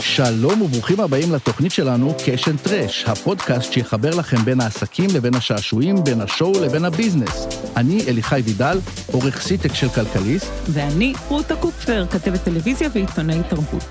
שלום 0.00 0.62
וברוכים 0.62 1.00
הבאים 1.00 1.32
לתוכנית 1.32 1.72
שלנו 1.72 2.14
Cash 2.26 2.43
and 2.43 2.56
Trash, 2.56 3.04
הפודקאסט 3.04 3.72
שיחבר 3.72 4.10
לכם 4.10 4.44
בין 4.44 4.60
העסקים 4.60 5.10
לבין 5.14 5.34
השעשועים, 5.34 6.04
בין 6.04 6.20
ה 6.20 6.29
show 6.29 6.64
לבין 6.64 6.84
ה 6.84 6.90
business. 6.90 7.46
אני 7.76 8.00
אליחי 8.08 8.40
וידל, 8.44 8.78
עורך 9.12 9.40
סיטק 9.40 9.74
של 9.74 9.88
כלכליסט. 9.88 10.52
ואני 10.68 11.12
רותה 11.28 11.56
קופפר, 11.56 12.06
כתבת 12.10 12.44
טלוויזיה 12.44 12.88
ועיתונאי 12.94 13.38
תרבות. 13.48 13.84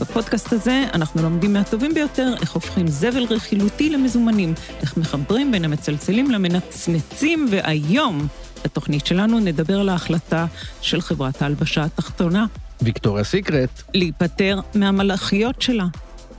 בפודקאסט 0.00 0.52
הזה 0.52 0.84
אנחנו 0.94 1.22
לומדים 1.22 1.52
מהטובים 1.52 1.94
ביותר 1.94 2.34
איך 2.40 2.52
הופכים 2.52 2.88
זבל 2.88 3.24
רכילותי 3.30 3.90
למזומנים, 3.90 4.54
איך 4.80 4.96
מחברים 4.96 5.52
בין 5.52 5.64
המצלצלים 5.64 6.30
למנצנצים, 6.30 7.46
והיום, 7.50 8.26
בתוכנית 8.64 9.06
שלנו 9.06 9.40
נדבר 9.40 9.80
על 9.80 9.88
ההחלטה 9.88 10.46
של 10.80 11.00
חברת 11.00 11.42
ההלבשה 11.42 11.84
התחתונה. 11.84 12.46
ויקטוריה 12.82 13.24
סיקרט. 13.24 13.82
להיפטר 13.94 14.60
מהמלאכיות 14.74 15.62
שלה. 15.62 15.84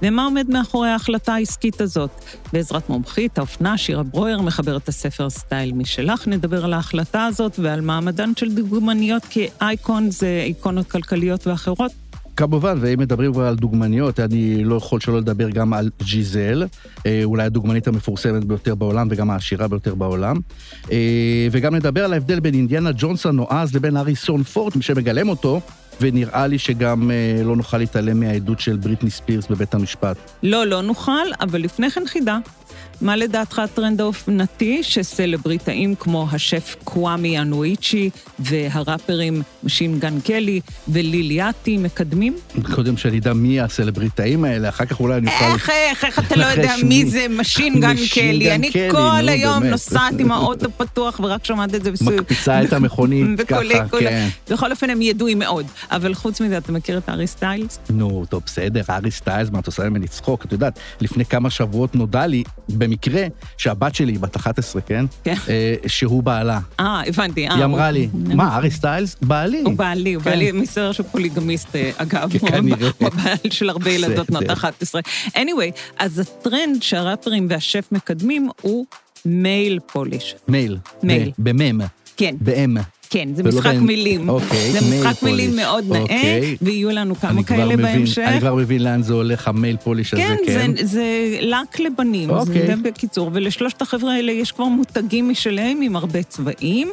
ומה 0.01 0.25
עומד 0.25 0.49
מאחורי 0.49 0.89
ההחלטה 0.89 1.33
העסקית 1.33 1.81
הזאת? 1.81 2.09
בעזרת 2.53 2.89
מומחית 2.89 3.37
האופנה 3.37 3.77
שירה 3.77 4.03
ברויר, 4.03 4.41
מחברת 4.41 4.87
הספר 4.87 5.29
סטייל 5.29 5.73
משלך, 5.73 6.27
נדבר 6.27 6.65
על 6.65 6.73
ההחלטה 6.73 7.25
הזאת 7.25 7.59
ועל 7.59 7.81
מעמדן 7.81 8.31
של 8.35 8.51
דוגמניות 8.51 9.25
כאייקון, 9.29 10.11
זה 10.11 10.41
איקונות 10.45 10.91
כלכליות 10.91 11.47
ואחרות. 11.47 11.91
כמובן, 12.39 12.77
ואם 12.81 12.99
מדברים 12.99 13.33
כבר 13.33 13.45
על 13.45 13.55
דוגמניות, 13.55 14.19
אני 14.19 14.63
לא 14.63 14.75
יכול 14.75 14.99
שלא 14.99 15.17
לדבר 15.17 15.49
גם 15.49 15.73
על 15.73 15.89
ג'יזל, 16.03 16.63
אה, 17.05 17.21
אולי 17.23 17.43
הדוגמנית 17.43 17.87
המפורסמת 17.87 18.45
ביותר 18.45 18.75
בעולם 18.75 19.07
וגם 19.11 19.29
העשירה 19.29 19.67
ביותר 19.67 19.95
בעולם. 19.95 20.37
אה, 20.91 21.47
וגם 21.51 21.75
נדבר 21.75 22.05
על 22.05 22.13
ההבדל 22.13 22.39
בין 22.39 22.53
אינדיאנה 22.53 22.89
ג'ונס 22.97 23.25
הנועז 23.25 23.75
לבין 23.75 23.97
הריסון 23.97 24.43
פורד, 24.43 24.73
שמגלם 24.81 25.29
אותו, 25.29 25.61
ונראה 26.01 26.47
לי 26.47 26.59
שגם 26.59 27.11
אה, 27.11 27.41
לא 27.43 27.55
נוכל 27.55 27.77
להתעלם 27.77 28.19
מהעדות 28.19 28.59
של 28.59 28.77
בריטני 28.77 29.09
ספירס 29.09 29.47
בבית 29.47 29.73
המשפט. 29.73 30.17
לא, 30.43 30.65
לא 30.65 30.81
נוכל, 30.81 31.11
אבל 31.41 31.61
לפני 31.61 31.91
כן 31.91 32.03
חידה. 32.07 32.37
מה 33.01 33.15
לדעתך 33.15 33.59
הטרנד 33.59 34.01
האופנתי 34.01 34.83
שסלבריטאים 34.83 35.95
כמו 35.95 36.27
השף 36.31 36.75
קוואמי 36.83 37.39
אונוואצ'י 37.39 38.09
והראפרים 38.39 39.41
Machine 39.63 39.99
Gun 39.99 40.19
Kelly 40.19 40.59
ו 40.87 40.96
Lil 40.96 41.23
Yachty 41.23 41.77
מקדמים? 41.77 42.35
קודם 42.75 42.97
שאני 42.97 43.19
אדע 43.19 43.33
מי 43.33 43.61
הסלבריטאים 43.61 44.43
האלה, 44.43 44.69
אחר 44.69 44.85
כך 44.85 44.99
אולי 44.99 45.17
אני 45.17 45.27
אוכל... 45.27 45.45
איך, 45.45 45.69
איך, 45.69 46.05
איך 46.05 46.19
אתה 46.19 46.35
לא 46.35 46.45
יודע 46.45 46.73
מי 46.83 47.05
זה 47.05 47.25
Machine 47.29 47.79
Gun 47.79 47.95
Kelly? 48.13 48.55
אני 48.55 48.71
כל 48.91 49.27
היום 49.27 49.63
נוסעת 49.63 50.13
עם 50.19 50.31
האוטו 50.31 50.71
פתוח 50.77 51.19
ורק 51.19 51.45
שומעת 51.45 51.75
את 51.75 51.83
זה 51.83 51.91
בסביב. 51.91 52.21
מקפיצה 52.21 52.63
את 52.63 52.73
המכונית 52.73 53.41
ככה, 53.47 53.87
כן. 53.99 54.27
בכל 54.51 54.71
אופן, 54.71 54.89
הם 54.89 55.01
ידועים 55.01 55.39
מאוד. 55.39 55.65
אבל 55.91 56.13
חוץ 56.13 56.41
מזה, 56.41 56.57
אתה 56.57 56.71
מכיר 56.71 56.97
את 56.97 57.09
הארי 57.09 57.27
סטיילס? 57.27 57.79
נו, 57.89 58.25
טוב, 58.29 58.43
בסדר, 58.45 58.81
הארי 58.89 59.11
סטיילס, 59.11 59.49
מה 59.49 59.59
את 59.59 59.65
עושה 59.65 59.89
ממני 59.89 60.07
צחוק? 60.07 60.45
את 60.45 60.51
יודעת, 60.51 60.79
לפני 61.01 61.25
כמה 61.25 61.49
שבועות 61.49 61.95
נודע 61.95 62.27
לי, 62.27 62.43
במקרה, 62.89 63.23
שהבת 63.57 63.95
שלי, 63.95 64.17
בת 64.17 64.35
11, 64.35 64.81
כן? 64.81 65.05
כן. 65.23 65.33
אה, 65.49 65.75
שהוא 65.87 66.23
בעלה. 66.23 66.59
אה, 66.79 67.01
הבנתי. 67.07 67.41
היא 67.49 67.63
אמרה 67.63 67.91
לי, 67.91 68.09
מה, 68.13 68.57
הארי 68.57 68.71
סטיילס? 68.71 69.15
בעלי. 69.21 69.61
הוא 69.65 69.73
בעלי, 69.73 70.13
הוא 70.13 70.23
כן. 70.23 70.29
בעלי, 70.29 70.51
מסתבר 70.51 70.91
שהוא 70.91 71.05
פוליגמיסט, 71.11 71.75
אה, 71.75 71.91
אגב. 71.97 72.29
כן, 72.31 72.47
כנראה. 72.47 72.89
הוא 72.97 73.07
הבעל 73.13 73.51
של 73.51 73.69
הרבה 73.69 73.91
ילדות. 73.91 74.29
בנות 74.29 74.49
11. 74.49 75.01
anyway, 75.35 75.71
אז 75.97 76.19
הטרנד 76.19 76.83
שהראפרים 76.83 77.47
והשף 77.49 77.87
מקדמים 77.91 78.49
הוא 78.61 78.85
male 79.25 79.79
polish. 79.91 80.35
male. 80.47 80.77
male. 81.03 81.31
במם. 81.37 81.81
כן, 82.17 82.35
ב 82.41 82.53
M. 82.53 82.77
כן, 83.11 83.29
זה 83.35 83.43
משחק 83.43 83.65
בין- 83.65 83.79
מילים. 83.79 84.29
אוקיי, 84.29 84.71
זה 84.71 84.79
משחק 84.81 85.23
male 85.23 85.49
polish. 85.51 85.65
מאוד 85.65 85.85
נאה, 85.89 85.99
אוקיי. 86.01 86.57
ויהיו 86.61 86.89
לנו 86.89 87.15
כמה 87.15 87.43
כאלה 87.43 87.65
מבין- 87.65 87.81
בהמשך. 87.81 88.21
אני 88.27 88.39
כבר 88.39 88.55
מבין 88.55 88.83
לאן 88.83 89.01
זה 89.03 89.13
הולך, 89.13 89.47
ה 89.47 89.53
male 89.53 89.77
polish 89.83 90.13
הזה, 90.13 90.21
כן, 90.23 90.35
כן. 90.45 90.71
זה, 90.77 90.85
זה 90.87 91.03
לק 91.41 91.79
לבנים, 91.79 92.29
אוקיי. 92.29 92.67
זה 92.67 92.73
בקיצור, 92.83 93.29
ולשלושת 93.33 93.81
החבר'ה 93.81 94.13
האלה 94.13 94.31
יש 94.31 94.51
כבר 94.51 94.65
מותגים 94.65 95.29
משלהם 95.29 95.81
עם 95.81 95.95
הרבה 95.95 96.23
צבעים, 96.23 96.89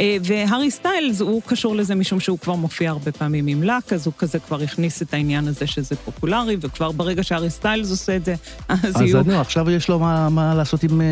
אה, 0.00 0.16
והארי 0.24 0.70
סטיילס 0.70 1.20
הוא 1.20 1.42
קשור 1.46 1.76
לזה 1.76 1.94
משום 1.94 2.20
שהוא 2.20 2.38
כבר 2.38 2.54
מופיע 2.54 2.90
הרבה 2.90 3.12
פעמים 3.12 3.46
עם 3.46 3.62
לק, 3.62 3.92
אז 3.92 4.06
הוא 4.06 4.14
כזה 4.18 4.38
כבר 4.38 4.62
הכניס 4.62 5.02
את 5.02 5.14
העניין 5.14 5.48
הזה 5.48 5.66
שזה 5.66 5.96
פופולרי, 6.04 6.56
וכבר 6.60 6.92
ברגע 6.92 7.22
שהארי 7.22 7.50
סטיילס 7.50 7.90
עושה 7.90 8.16
את 8.16 8.24
זה, 8.24 8.34
אז 8.68 8.78
אז 8.84 9.00
יהיו... 9.00 9.20
אני, 9.20 9.34
עכשיו 9.34 9.70
יש 9.70 9.88
לו 9.88 9.98
מה, 9.98 10.28
מה 10.28 10.54
לעשות 10.54 10.82
עם 10.82 11.00
אה, 11.00 11.06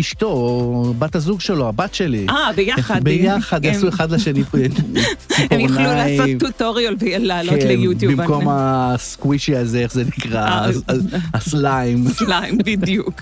אשתו, 0.00 0.26
או 0.26 0.94
בת 0.98 1.14
הזוג 1.14 1.40
שלו, 1.40 1.68
הבת 1.68 1.94
שלי. 1.94 2.26
אה, 2.28 2.50
ביחד. 2.56 3.04
ביחד, 3.04 3.60
יעשו 3.74 3.88
אחד 3.88 4.10
לשני 4.10 4.42
הם 5.50 5.60
יוכלו 5.60 5.76
לעשות 5.82 6.06
ציפורניים. 6.08 6.38
טוטוריאל 6.38 6.96
ולעלות 7.00 7.54
כן, 7.60 7.66
ליוטיוב. 7.68 8.12
במקום 8.14 8.44
הסקווישי 8.48 9.56
הזה, 9.56 9.78
איך 9.78 9.92
זה 9.92 10.04
נקרא? 10.04 10.40
אה, 10.48 10.64
הס- 10.68 10.76
הס- 10.88 11.04
הסליים. 11.34 12.04
סליים, 12.18 12.58
בדיוק. 12.58 13.20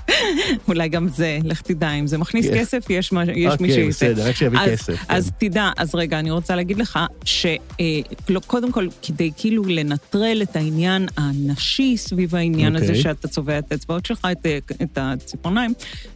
אולי 0.69 0.89
גם 0.89 1.09
זה, 1.09 1.39
לך 1.45 1.61
תדע, 1.61 1.91
אם 1.93 2.07
זה 2.07 2.19
מכניס 2.19 2.47
כן. 2.47 2.59
כסף, 2.59 2.85
יש 2.91 3.13
מי 3.13 3.21
אוקיי, 3.51 3.71
שיצא. 3.75 3.89
בסדר, 4.13 4.29
רק 4.29 4.37
שיביא 4.37 4.59
כסף, 4.67 4.97
כן. 4.97 5.05
אז 5.15 5.31
תדע, 5.39 5.71
אז 5.77 5.95
רגע, 5.95 6.19
אני 6.19 6.31
רוצה 6.31 6.57
להגיד 6.57 6.79
לך 6.79 6.99
שקודם 7.25 8.73
כל, 8.73 8.87
כדי 9.03 9.31
כאילו 9.37 9.65
לנטרל 9.65 10.43
את 10.43 10.57
העניין 10.57 11.07
הנשי 11.17 11.97
סביב 11.97 12.35
העניין 12.35 12.77
הזה, 12.77 12.87
אוקיי. 12.87 13.03
שאתה 13.03 13.29
צובע 13.29 13.59
את 13.59 13.73
האצבעות 13.73 14.07
שלך, 14.07 14.27
את, 14.33 14.47
אה, 14.47 14.59
את 14.83 14.99
הציפורניים, 15.01 15.73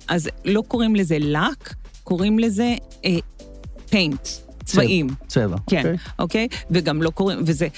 אז 0.08 0.28
לא 0.44 0.62
קוראים 0.68 0.96
לזה 0.96 1.16
לק, 1.20 1.74
קוראים 2.04 2.38
לזה 2.38 2.74
פיינט, 3.92 4.28
צבעים. 4.64 5.06
צבע. 5.26 5.56
כן, 5.70 5.78
אוקיי. 5.78 5.96
אוקיי? 6.18 6.48
וגם 6.70 7.02
לא 7.02 7.10
קוראים, 7.10 7.38
וזה, 7.46 7.68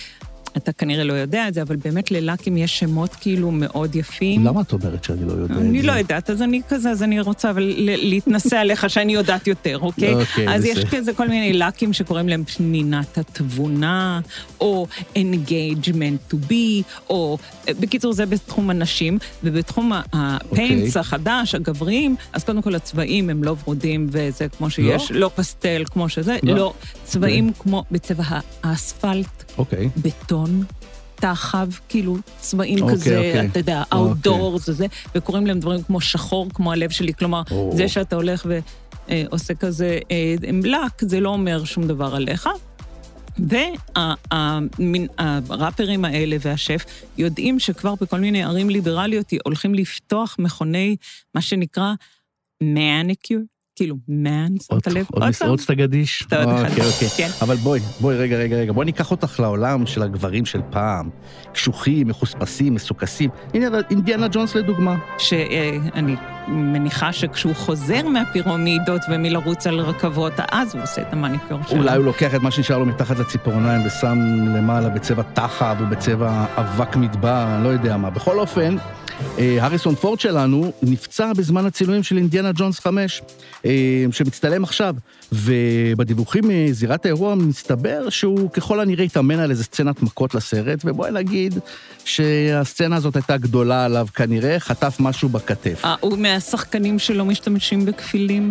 אתה 0.57 0.73
כנראה 0.73 1.05
לא 1.05 1.13
יודע 1.13 1.49
את 1.49 1.55
זה, 1.55 1.63
אבל 1.63 1.77
באמת 1.77 2.11
ללאקים 2.11 2.57
יש 2.57 2.79
שמות 2.79 3.15
כאילו 3.15 3.51
מאוד 3.51 3.97
יפים. 3.97 4.45
למה 4.45 4.61
את 4.61 4.73
אומרת 4.73 5.05
שאני 5.05 5.25
לא 5.25 5.33
יודע 5.33 5.55
את 5.55 5.61
זה? 5.61 5.65
אני 5.69 5.83
לא 5.83 5.93
יודעת, 5.93 6.31
אז 6.31 6.43
אני 6.43 6.61
כזה, 6.69 6.91
אז 6.91 7.03
אני 7.03 7.21
רוצה 7.21 7.51
אבל 7.51 7.73
להתנסה 7.77 8.61
עליך 8.61 8.91
שאני 8.91 9.15
יודעת 9.15 9.47
יותר, 9.47 9.79
אוקיי? 9.83 10.15
אוקיי, 10.15 10.55
אז 10.55 10.65
יש. 10.65 10.85
כזה 10.85 11.13
כל 11.13 11.29
מיני 11.29 11.53
לאקים 11.53 11.93
שקוראים 11.93 12.29
להם 12.29 12.45
פנינת 12.45 13.19
התבונה, 13.19 14.21
או 14.61 14.87
engagement 15.15 16.33
to 16.33 16.37
be, 16.51 16.83
או... 17.11 17.39
בקיצור, 17.81 18.13
זה 18.13 18.27
בתחום 18.27 18.71
הנשים, 18.71 19.19
ובתחום 19.45 19.93
ה- 19.93 20.03
הפיינטס 20.13 20.87
אוקיי. 20.89 21.01
החדש, 21.01 21.55
הגבריים, 21.55 22.17
אז 22.33 22.45
קודם 22.45 22.63
כל 22.63 22.75
הצבעים 22.75 23.31
הם 23.31 23.45
לא 23.45 23.57
ורודים, 23.65 24.07
וזה 24.11 24.47
כמו 24.59 24.71
שיש, 24.71 25.13
לא 25.13 25.31
פסטל 25.35 25.83
כמו 25.91 26.09
שזה, 26.09 26.37
לא. 26.43 26.55
לא, 26.55 26.73
צבעים 27.05 27.53
כמו 27.59 27.85
בצבע 27.91 28.25
האספלט, 28.63 29.53
אוקיי. 29.59 29.89
בטון. 30.45 30.65
תחב, 31.15 31.69
כאילו 31.89 32.17
צבעים 32.41 32.83
אוקיי, 32.83 32.95
כזה, 32.95 33.17
אוקיי. 33.17 33.47
אתה 33.47 33.59
יודע, 33.59 33.83
אוקיי. 33.93 34.33
outdoors 34.33 34.61
וזה, 34.69 34.87
וקוראים 35.15 35.47
להם 35.47 35.61
דברים 35.61 35.83
כמו 35.83 36.01
שחור, 36.01 36.47
כמו 36.55 36.73
הלב 36.73 36.91
שלי, 36.91 37.15
כלומר, 37.15 37.43
או. 37.51 37.73
זה 37.77 37.89
שאתה 37.89 38.17
הולך 38.17 38.47
ועושה 39.09 39.55
כזה 39.55 39.99
אה, 40.11 40.35
עם 40.47 40.61
לק, 40.65 41.01
זה 41.01 41.21
לא 41.21 41.29
אומר 41.29 41.65
שום 41.65 41.87
דבר 41.87 42.15
עליך. 42.15 42.49
והראפרים 45.49 46.05
האלה 46.05 46.37
והשף 46.41 46.85
יודעים 47.19 47.59
שכבר 47.59 47.95
בכל 48.01 48.21
מיני 48.21 48.43
ערים 48.43 48.71
ליברליות 48.71 49.33
הולכים 49.45 49.75
לפתוח 49.75 50.37
מכוני, 50.39 50.97
מה 51.35 51.41
שנקרא 51.41 51.93
מניקיור, 52.63 53.43
כאילו 53.77 53.97
מן, 54.09 54.47
שמת 54.63 54.87
לב? 54.87 55.07
עוד 55.13 55.29
משרות 55.29 55.61
שאתה 55.61 55.75
גדיש? 55.75 56.25
אתה 56.29 56.45
עוד 56.45 56.55
אחד. 56.55 56.71
אוקיי, 56.71 57.09
אוקיי. 57.11 57.27
אבל 57.43 57.57
בואי, 57.57 57.81
בואי, 58.01 58.17
רגע, 58.17 58.37
רגע, 58.37 58.57
רגע. 58.57 58.73
בואי 58.73 58.87
ניקח 58.87 59.11
אותך 59.11 59.41
לעולם 59.41 59.87
של 59.87 60.03
הגברים 60.03 60.45
של 60.45 60.61
פעם. 60.71 61.11
קשוחים, 61.53 62.09
מחוספסים, 62.09 62.75
מסוכסים. 62.75 63.31
הנה, 63.55 63.67
אינדיאנה 63.91 64.27
ג'ונס 64.33 64.55
לדוגמה. 64.55 64.97
שאני 65.19 66.17
מניחה 66.49 67.13
שכשהוא 67.13 67.55
חוזר 67.55 68.09
מהפירמידות 68.09 69.01
ומלרוץ 69.11 69.67
על 69.67 69.81
רכבות, 69.81 70.33
אז 70.53 70.75
הוא 70.75 70.83
עושה 70.83 71.03
את 71.03 71.13
המניקור 71.13 71.59
שלו. 71.69 71.79
אולי 71.79 71.97
הוא 71.97 72.05
לוקח 72.05 72.35
את 72.35 72.41
מה 72.41 72.51
שנשאר 72.51 72.79
לו 72.79 72.87
מתחת 72.87 73.19
לציפורניים 73.19 73.87
ושם 73.87 74.19
למעלה 74.57 74.89
בצבע 74.89 75.23
תחב 75.23 75.77
או 75.81 75.87
בצבע 75.87 76.45
אבק 76.57 76.97
מדבר, 76.97 77.47
אני 77.55 77.65
לא 77.65 77.69
יודע 77.69 77.97
מה. 77.97 78.11
בכל 78.11 78.39
אופן, 78.39 78.77
הריסון 79.61 79.95
פורד 79.95 80.21
שלנו 80.21 80.73
נפצע 80.83 81.33
בזמן 81.33 81.67
הצילומים 81.67 82.03
של 82.03 82.17
אינדיאנה 82.17 82.51
ג'ונס 82.55 82.81
5, 82.81 83.23
אה, 83.65 83.71
שמצטלם 84.11 84.65
עכשיו, 84.65 84.95
ובדיווחים 85.33 86.45
מזירת 86.49 87.05
האירוע 87.05 87.35
מסתבר 87.35 88.11
שהוא 88.11 88.51
ככל 88.51 88.81
הנראה 88.81 89.05
התאמן 89.05 89.39
על 89.39 89.51
איזה 89.51 89.65
סצנת 89.65 90.03
מכות 90.03 90.35
לסרט, 90.35 90.83
ובואי 90.85 91.11
נגיד 91.11 91.59
שהסצנה 92.05 92.97
הזאת 92.97 93.17
הייתה 93.17 93.37
גדולה 93.37 93.85
עליו 93.85 94.07
כנראה, 94.15 94.61
חטף 94.61 94.97
משהו 95.01 95.29
בכתף. 95.29 95.85
אה, 95.85 95.95
הוא 96.01 96.19
מהשחקנים 96.19 96.99
שלא 96.99 97.25
משתמשים 97.25 97.85
בכפילים? 97.85 98.51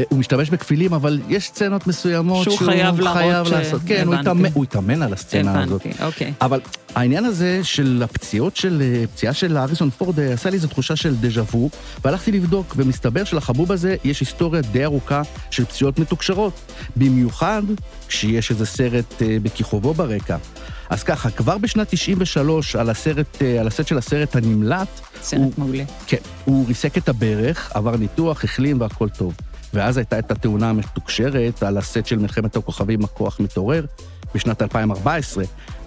אה, 0.00 0.04
הוא 0.10 0.18
משתמש 0.18 0.50
בכפילים, 0.50 0.92
אבל 0.94 1.20
יש 1.28 1.46
סצנות 1.46 1.86
מסוימות 1.86 2.44
שהוא 2.44 2.58
חייב 2.58 3.00
להראות 3.00 3.18
חייב 3.18 3.46
ש- 3.46 3.50
לעשות. 3.50 3.80
כן, 3.86 4.06
הוא. 4.06 4.14
התאמן, 4.14 4.48
הוא 4.54 4.64
התאמן 4.64 5.02
על 5.02 5.12
הסצנה 5.12 5.62
הזאת. 5.62 5.80
הבנתי, 5.86 6.04
אוקיי. 6.04 6.32
אבל 6.40 6.60
העניין 6.94 7.24
הזה 7.24 7.60
של 7.62 8.02
הפציעות 8.04 8.56
של, 8.56 8.82
אה, 8.84 9.04
פציעה 9.14 9.32
של 9.34 9.56
אריסון 9.56 9.90
פורד 9.90 10.20
אה, 10.20 10.32
עשה 10.32 10.50
לי 10.50 10.56
איזו 10.56 10.68
תחושה 10.68 10.96
של 10.96 11.16
דז'ה 11.16 11.42
וו, 11.42 11.70
והלכתי 12.04 12.32
לבדוק, 12.32 12.74
ומסתבר 12.76 13.24
שלחבוב 13.24 13.72
הזה 13.72 13.96
יש 14.04 14.20
היסטוריה 14.20 14.62
די 14.62 14.84
ארוכה 14.84 15.22
של 15.50 15.64
פציעות 15.64 15.98
מתוקשרות. 15.98 16.52
במיוחד 16.96 17.62
כשיש 18.08 18.50
איזה 18.50 18.66
סרט 18.66 19.22
אה, 19.22 19.36
בכיכובו 19.42 19.94
ברקע. 19.94 20.36
אז 20.90 21.02
ככה, 21.02 21.30
כבר 21.30 21.58
בשנת 21.58 21.86
93, 21.90 22.76
על, 22.76 22.90
הסרט, 22.90 23.26
על 23.60 23.66
הסט 23.66 23.86
של 23.86 23.98
הסרט 23.98 24.36
הנמלט, 24.36 24.88
סרט 25.22 25.40
הוא- 25.40 25.52
מעולה. 25.58 25.84
כן, 26.06 26.16
הוא 26.44 26.66
ריסק 26.68 26.98
את 26.98 27.08
הברך, 27.08 27.70
עבר 27.74 27.96
ניתוח, 27.96 28.44
החלים 28.44 28.80
והכל 28.80 29.08
טוב. 29.08 29.34
ואז 29.74 29.96
הייתה 29.96 30.18
את 30.18 30.30
התאונה 30.30 30.70
המתוקשרת 30.70 31.62
על 31.62 31.78
הסט 31.78 32.06
של 32.06 32.18
מלחמת 32.18 32.56
הכוכבים, 32.56 33.04
הכוח 33.04 33.40
מתעורר, 33.40 33.84
בשנת 34.34 34.62
2014. 34.62 35.44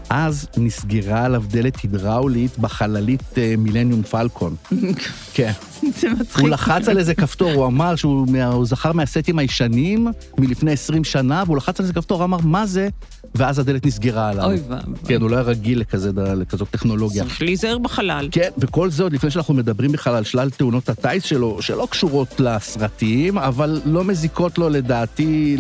אז 0.10 0.48
נסגרה 0.58 1.26
עליו 1.26 1.44
דלת 1.48 1.80
הידראולית 1.80 2.60
בחללית 2.60 3.38
אה, 3.38 3.56
מילניום 3.58 4.04
פלקון. 4.04 4.56
כן. 5.34 5.52
זה 6.00 6.10
מצחיק. 6.10 6.42
הוא 6.42 6.50
לחץ 6.50 6.88
על 6.88 6.98
איזה 6.98 7.16
כפתור, 7.16 7.52
הוא 7.52 7.66
אמר 7.66 7.96
שהוא 7.96 8.28
הוא 8.54 8.66
זכר 8.66 8.94
מהסטים 8.94 9.40
הישנים 9.40 10.08
מלפני 10.38 10.72
20 10.72 11.04
שנה, 11.04 11.44
והוא 11.46 11.58
לחץ 11.58 11.80
על 11.80 11.84
איזה 11.84 11.94
כפתור, 11.94 12.24
אמר, 12.24 12.38
מה 12.44 12.66
זה? 12.66 12.90
ואז 13.36 13.60
הדלת 13.60 13.86
נסגרה 13.86 14.30
עליו. 14.30 14.46
אוי 14.46 14.60
ואבוי. 14.68 14.96
כן, 15.08 15.22
הוא 15.22 15.30
לא 15.30 15.36
היה 15.36 15.44
רגיל 15.44 15.80
לכזה, 15.80 16.12
לכזאת 16.14 16.70
טכנולוגיה. 16.72 17.24
צריך 17.24 17.42
להיזהר 17.42 17.78
בחלל. 17.78 18.30
כן, 18.32 18.50
וכל 18.58 18.90
זה 18.90 19.04
עוד 19.04 19.14
לפני 19.14 19.32
שאנחנו 19.32 19.54
מדברים 19.54 19.92
בכלל 19.92 20.16
על 20.16 20.24
שלל 20.24 20.50
תאונות 20.50 20.90
הטיס 20.90 21.24
שלו, 21.24 21.62
שלא 21.62 21.88
קשורות 21.92 22.40
לסרטים, 22.40 23.38
אבל 23.38 23.82
לא 23.86 24.04
מזיקות 24.04 24.58
לו 24.58 24.70
לדעתי 24.70 25.56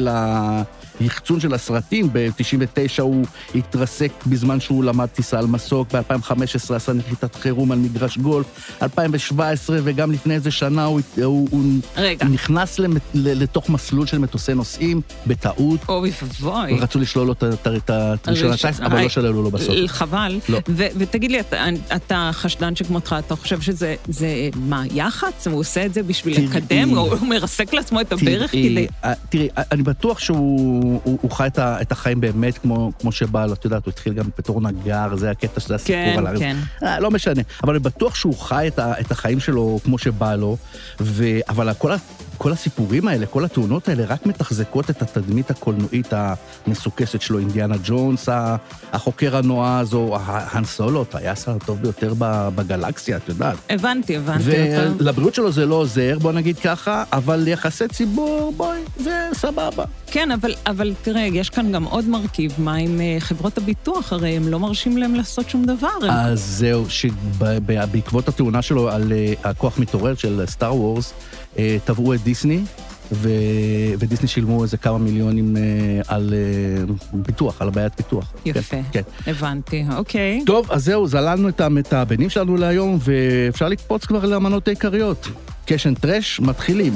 ליחצון 1.01 1.39
של 1.39 1.53
הסרטים. 1.53 2.09
ב-99 2.13 3.01
הוא 3.01 3.25
התרסק 3.55 4.11
בזמן 4.27 4.59
שהוא 4.59 4.83
למד 4.83 5.05
טיסה 5.05 5.39
על 5.39 5.45
מסוק, 5.45 5.87
ב-2015 5.95 6.33
עשה 6.75 6.93
נחיתת 6.93 7.35
חירום 7.35 7.71
על 7.71 7.77
מגרש 7.77 8.17
גולף, 8.17 8.45
2017 8.81 9.77
וגם 9.83 10.11
לפני 10.11 10.33
איזה 10.33 10.51
שנה 10.51 10.85
הוא, 10.85 11.01
הוא, 11.23 11.47
הוא 11.51 11.63
רגע, 11.97 12.25
נכנס 12.25 12.79
למט, 12.79 13.01
ל- 13.13 13.43
לתוך 13.43 13.69
מסלול 13.69 14.05
של 14.07 14.17
מטוסי 14.17 14.53
נוסעים 14.53 15.01
בטעות. 15.27 15.79
אוי 15.89 16.11
ואבוי. 16.21 16.79
רצו 16.79 16.99
לשלול 16.99 17.27
לו 17.27 17.33
את- 17.33 17.67
רישיון 18.27 18.51
הטיס, 18.51 18.79
אבל 18.85 19.01
לא 19.01 19.09
שללו 19.09 19.43
לו 19.43 19.51
בסוף. 19.51 19.75
חבל. 19.87 20.39
לא. 20.49 20.59
ו- 20.69 20.87
ותגיד 20.97 21.31
לי, 21.31 21.39
אתה, 21.39 21.65
אתה 21.95 22.29
חשדן 22.33 22.75
שכמותך, 22.75 23.15
אתה 23.19 23.35
חושב 23.35 23.61
שזה, 23.61 23.95
זה, 24.07 24.27
מה, 24.55 24.83
יח"צ? 24.93 25.47
הוא 25.47 25.59
עושה 25.59 25.85
את 25.85 25.93
זה 25.93 26.03
בשביל. 26.03 26.43
לקדם? 26.49 26.89
הוא 26.89 27.27
מרסק 27.27 27.73
לעצמו 27.73 28.01
את 28.01 28.11
הברך 28.11 28.51
כדי... 28.51 28.87
אה, 29.03 29.13
תראי, 29.29 29.47
אני 29.71 29.83
בטוח 29.83 30.19
שהוא 30.19 30.82
הוא, 30.83 31.19
הוא 31.21 31.31
חי 31.31 31.47
את, 31.47 31.59
ה, 31.59 31.81
את 31.81 31.91
החיים 31.91 32.21
באמת 32.21 32.57
כמו, 32.57 32.91
כמו 32.99 33.11
שבא 33.11 33.45
לו, 33.45 33.53
את 33.53 33.65
יודעת, 33.65 33.85
הוא 33.85 33.91
התחיל 33.91 34.13
גם 34.13 34.25
בתור 34.37 34.61
נגר, 34.61 35.15
זה 35.15 35.31
הקטע 35.31 35.59
שזה 35.59 35.75
הסיפור 35.75 36.13
כן, 36.13 36.17
על 36.17 36.27
הארץ. 36.27 36.39
כן. 36.39 36.57
אה, 36.83 36.99
לא 36.99 37.11
משנה, 37.11 37.41
אבל 37.63 37.73
אני 37.73 37.79
בטוח 37.79 38.15
שהוא 38.15 38.37
חי 38.37 38.67
את, 38.67 38.79
ה, 38.79 38.99
את 38.99 39.11
החיים 39.11 39.39
שלו 39.39 39.79
כמו 39.83 39.97
שבא 39.97 40.35
לו, 40.35 40.57
ו, 40.99 41.25
אבל 41.49 41.73
כל, 41.73 41.91
כל 42.43 42.51
הסיפורים 42.51 43.07
האלה, 43.07 43.25
כל 43.25 43.45
התאונות 43.45 43.87
האלה, 43.89 44.03
רק 44.05 44.25
מתחזקות 44.25 44.89
את 44.89 45.01
התדמית 45.01 45.51
הקולנועית 45.51 46.13
המסוכסת 46.67 47.21
שלו, 47.21 47.39
אינדיאנה 47.39 47.75
ג'ונס, 47.83 48.29
החוקר 48.93 49.37
הנועז, 49.37 49.93
או 49.93 50.17
האן 50.21 50.65
סולו, 50.65 51.01
הטייס 51.01 51.47
הטוב 51.49 51.81
ביותר 51.81 52.13
בגלקסיה, 52.55 53.17
את 53.17 53.29
יודעת. 53.29 53.57
הבנתי, 53.69 54.17
הבנתי 54.17 54.43
אותה. 54.77 54.93
ולבריאות 54.97 55.35
שלו 55.35 55.51
זה 55.51 55.65
לא 55.65 55.75
עוזר, 55.75 56.17
בוא 56.21 56.31
נגיד 56.31 56.57
ככה, 56.59 57.03
אבל 57.13 57.35
ליחסי 57.35 57.87
ציבור, 57.87 58.53
בואי, 58.57 58.79
זה 58.99 59.27
סבבה. 59.33 59.83
כן, 60.07 60.31
אבל, 60.31 60.53
אבל 60.67 60.93
תראה, 61.01 61.21
יש 61.21 61.49
כאן 61.49 61.71
גם 61.71 61.83
עוד 61.83 62.05
מרכיב, 62.09 62.53
מה 62.57 62.73
עם 62.75 63.01
אה, 63.01 63.15
חברות 63.19 63.57
הביטוח? 63.57 64.13
הרי 64.13 64.29
הם 64.29 64.47
לא 64.47 64.59
מרשים 64.59 64.97
להם 64.97 65.15
לעשות 65.15 65.49
שום 65.49 65.65
דבר. 65.65 65.87
הם- 66.01 66.09
אז 66.09 66.39
זהו, 66.57 66.85
שבעקבות 66.89 68.27
התאונה 68.27 68.61
שלו 68.61 68.89
על 68.89 69.11
אה, 69.11 69.49
הכוח 69.49 69.79
מתעורר 69.79 70.15
של 70.15 70.43
סטאר 70.47 70.75
וורס, 70.75 71.13
תבעו 71.85 72.13
את 72.13 72.23
דיסני, 72.23 72.63
ו... 73.11 73.29
ודיסני 73.99 74.27
שילמו 74.27 74.63
איזה 74.63 74.77
כמה 74.77 74.97
מיליונים 74.97 75.57
אה, 75.57 75.61
על 76.07 76.33
אה, 76.33 76.93
ביטוח, 77.13 77.61
על 77.61 77.67
הבעיית 77.67 77.93
פיתוח. 77.95 78.33
יפה. 78.45 78.61
כן, 78.69 78.81
כן. 78.91 79.31
הבנתי, 79.31 79.85
אוקיי. 79.95 80.43
טוב, 80.45 80.71
אז 80.71 80.85
זהו, 80.85 81.07
זללנו 81.07 81.49
את 81.49 81.61
המתאבנים 81.61 82.29
שלנו 82.29 82.57
להיום, 82.57 82.97
ואפשר 82.99 83.67
לקפוץ 83.67 84.05
כבר 84.05 84.25
למנות 84.25 84.67
העיקריות. 84.67 85.27
קשן 85.65 85.93
טרש, 85.93 86.39
מתחילים. 86.39 86.93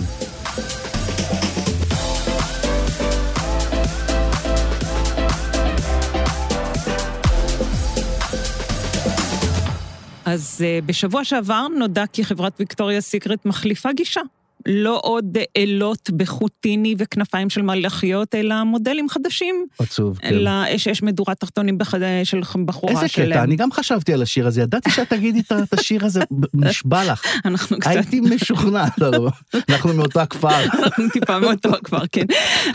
אז 10.25 10.63
uh, 10.63 10.85
בשבוע 10.85 11.23
שעבר 11.23 11.67
נודע 11.79 12.03
כי 12.13 12.23
חברת 12.23 12.53
ויקטוריה 12.59 13.01
סיקרט 13.01 13.45
מחליפה 13.45 13.93
גישה. 13.93 14.21
לא 14.67 14.99
עוד 15.03 15.37
אלות 15.57 16.09
בחוטיני 16.17 16.95
וכנפיים 16.97 17.49
של 17.49 17.61
מלאכיות, 17.61 18.35
אלא 18.35 18.63
מודלים 18.63 19.09
חדשים. 19.09 19.65
עצוב, 19.79 20.17
כן. 20.17 20.27
אלא 20.27 20.51
שיש 20.77 21.03
מדורת 21.03 21.39
תחתונים 21.39 21.77
בחד... 21.77 21.99
של 22.23 22.41
בחורה 22.65 22.93
איזה 22.93 23.07
שלהם. 23.07 23.31
קטע, 23.31 23.43
אני 23.43 23.55
גם 23.55 23.71
חשבתי 23.71 24.13
על 24.13 24.21
השיר 24.21 24.47
הזה, 24.47 24.61
ידעתי 24.61 24.89
שאת 24.91 25.09
תגידי 25.09 25.39
את- 25.39 25.73
השיר 25.73 26.05
הזה, 26.05 26.21
נשבע 26.53 27.11
לך. 27.11 27.21
אנחנו 27.45 27.79
קצת... 27.79 27.89
הייתי 27.91 28.19
משוכנע, 28.19 28.85
לא, 28.97 29.11
לא, 29.11 29.29
אנחנו 29.69 29.93
מאותו 29.93 30.19
הכפר. 30.19 30.63
אנחנו 30.63 31.03
טיפה 31.13 31.39
מאותו 31.39 31.69
כבר, 31.83 32.03
כן. 32.11 32.25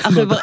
החברה- 0.05 0.41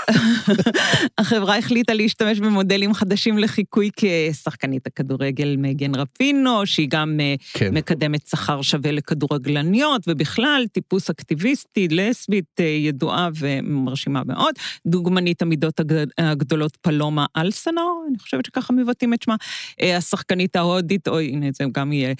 החברה 1.17 1.57
החליטה 1.57 1.93
להשתמש 1.93 2.39
במודלים 2.39 2.93
חדשים 2.93 3.37
לחיקוי 3.37 3.89
כשחקנית 3.95 4.87
הכדורגל 4.87 5.55
מגן 5.57 5.95
רפינו, 5.95 6.65
שהיא 6.65 6.87
גם 6.89 7.17
אה, 7.19 7.35
כן. 7.53 7.73
מקדמת 7.73 8.27
שכר 8.27 8.61
שווה 8.61 8.91
לכדורגלניות, 8.91 10.01
ובכלל 10.07 10.65
טיפוס 10.71 11.09
אקטיביסטי, 11.39 11.87
לסבית 11.87 12.45
אה, 12.59 12.65
ידועה 12.65 13.29
ומרשימה 13.39 14.21
מאוד. 14.25 14.55
דוגמנית 14.87 15.41
המידות 15.41 15.79
הגד- 15.79 16.07
הגדולות 16.17 16.75
פלומה 16.81 17.25
אלסנור, 17.37 18.05
אני 18.09 18.19
חושבת 18.19 18.45
שככה 18.45 18.73
מבטאים 18.73 19.13
את 19.13 19.21
שמה. 19.21 19.35
אה, 19.81 19.97
השחקנית 19.97 20.55
ההודית, 20.55 21.07
אוי, 21.07 21.29
הנה 21.29 21.45
זה 21.53 21.63
גם 21.71 21.93
יהיה, 21.93 22.13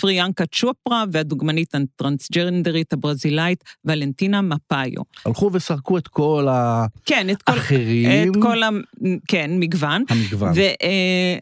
פריאנקה 0.00 0.44
צ'ופרה, 0.46 1.04
והדוגמנית 1.12 1.74
הטרנסג'נדרית 1.74 2.92
הברזילאית 2.92 3.64
ולנטינה 3.84 4.40
מפאיו. 4.42 5.02
הלכו 5.26 5.50
וסרקו 5.52 5.98
את 5.98 6.08
כל 6.08 6.46
כן, 7.04 7.30
את 7.30 7.42
כל... 7.42 7.52
האחרים, 7.52 8.28
את 8.32 8.42
כל 8.42 8.62
ה... 8.62 8.68
כן, 9.28 9.50
מגוון. 9.54 10.04
המגוון, 10.08 10.52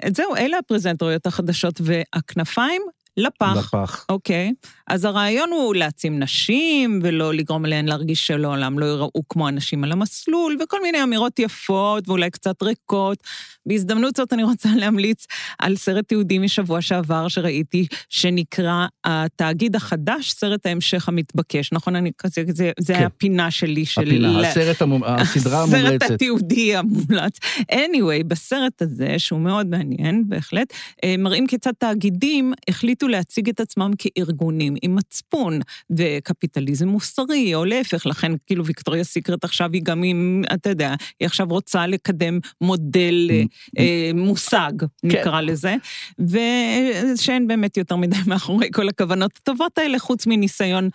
וזהו, 0.06 0.37
אלה 0.37 0.58
הפרזנטוריות 0.58 1.26
החדשות 1.26 1.81
והכנפיים 1.84 2.82
לפח. 3.16 3.56
לפח. 3.56 4.06
אוקיי, 4.08 4.52
אז 4.86 5.04
הרעיון 5.04 5.50
הוא 5.50 5.74
להעצים 5.74 6.18
נשים 6.18 7.00
ולא 7.02 7.34
לגרום 7.34 7.64
להן 7.64 7.86
להרגיש 7.88 8.26
שלעולם 8.26 8.78
לא 8.78 8.86
יראו 8.86 9.22
כמו 9.28 9.48
אנשים 9.48 9.84
על 9.84 9.92
המסלול, 9.92 10.56
וכל 10.62 10.82
מיני 10.82 11.02
אמירות 11.02 11.38
יפות 11.38 12.08
ואולי 12.08 12.30
קצת 12.30 12.62
ריקות. 12.62 13.18
בהזדמנות 13.66 14.16
זאת 14.16 14.32
אני 14.32 14.42
רוצה 14.42 14.68
להמליץ 14.76 15.26
על 15.58 15.76
סרט 15.76 16.12
יהודי 16.12 16.38
משבוע 16.38 16.80
שעבר 16.80 17.28
שראיתי, 17.28 17.87
שנקרא 18.08 18.87
התאגיד 19.04 19.76
החדש, 19.76 20.30
סרט 20.30 20.66
ההמשך 20.66 21.08
המתבקש. 21.08 21.73
נכון, 21.73 21.96
אני 21.96 22.11
כזה, 22.18 22.42
זה, 22.49 22.70
זה 22.80 22.94
כן. 22.94 23.04
הפינה 23.04 23.50
שלי 23.50 23.85
של... 23.87 24.00
הפינה, 24.00 24.49
הסרט, 24.49 24.82
המומ- 24.82 25.04
הסדרה 25.06 25.62
הסרט 25.64 25.75
המומלצת. 25.85 26.11
התיעודי 26.11 26.76
המומלץ. 26.76 27.38
anyway, 27.73 28.25
בסרט 28.26 28.82
הזה, 28.82 29.14
שהוא 29.18 29.40
מאוד 29.40 29.66
מעניין, 29.66 30.25
בהחלט, 30.28 30.73
אה, 31.04 31.14
מראים 31.18 31.46
כיצד 31.46 31.73
תאגידים 31.78 32.52
החליטו 32.68 33.05
להציג 33.08 33.48
את 33.48 33.60
עצמם 33.60 33.90
כארגונים 33.98 34.75
עם 34.82 34.96
מצפון 34.96 35.60
וקפיטליזם 35.90 36.88
מוסרי, 36.88 37.54
או 37.54 37.64
להפך, 37.64 38.06
לכן 38.06 38.32
כאילו 38.46 38.66
ויקטוריה 38.66 39.04
סיקרט 39.04 39.44
עכשיו 39.44 39.70
היא 39.72 39.82
גם 39.84 40.02
עם, 40.02 40.42
אתה 40.54 40.70
יודע, 40.70 40.94
היא 41.20 41.26
עכשיו 41.26 41.46
רוצה 41.50 41.86
לקדם 41.86 42.38
מודל 42.60 43.30
אה, 43.78 44.10
מושג, 44.14 44.72
נקרא 45.02 45.40
לזה, 45.40 45.75
ושאין 46.18 47.46
באמת 47.46 47.76
יותר 47.76 47.96
מדי 47.96 48.16
מאחורי 48.26 48.68
כל 48.72 48.88
הכוונות 48.88 49.30
הטובות 49.42 49.78
האלה, 49.78 49.98
חוץ 49.98 50.26
מניסיון 50.26 50.88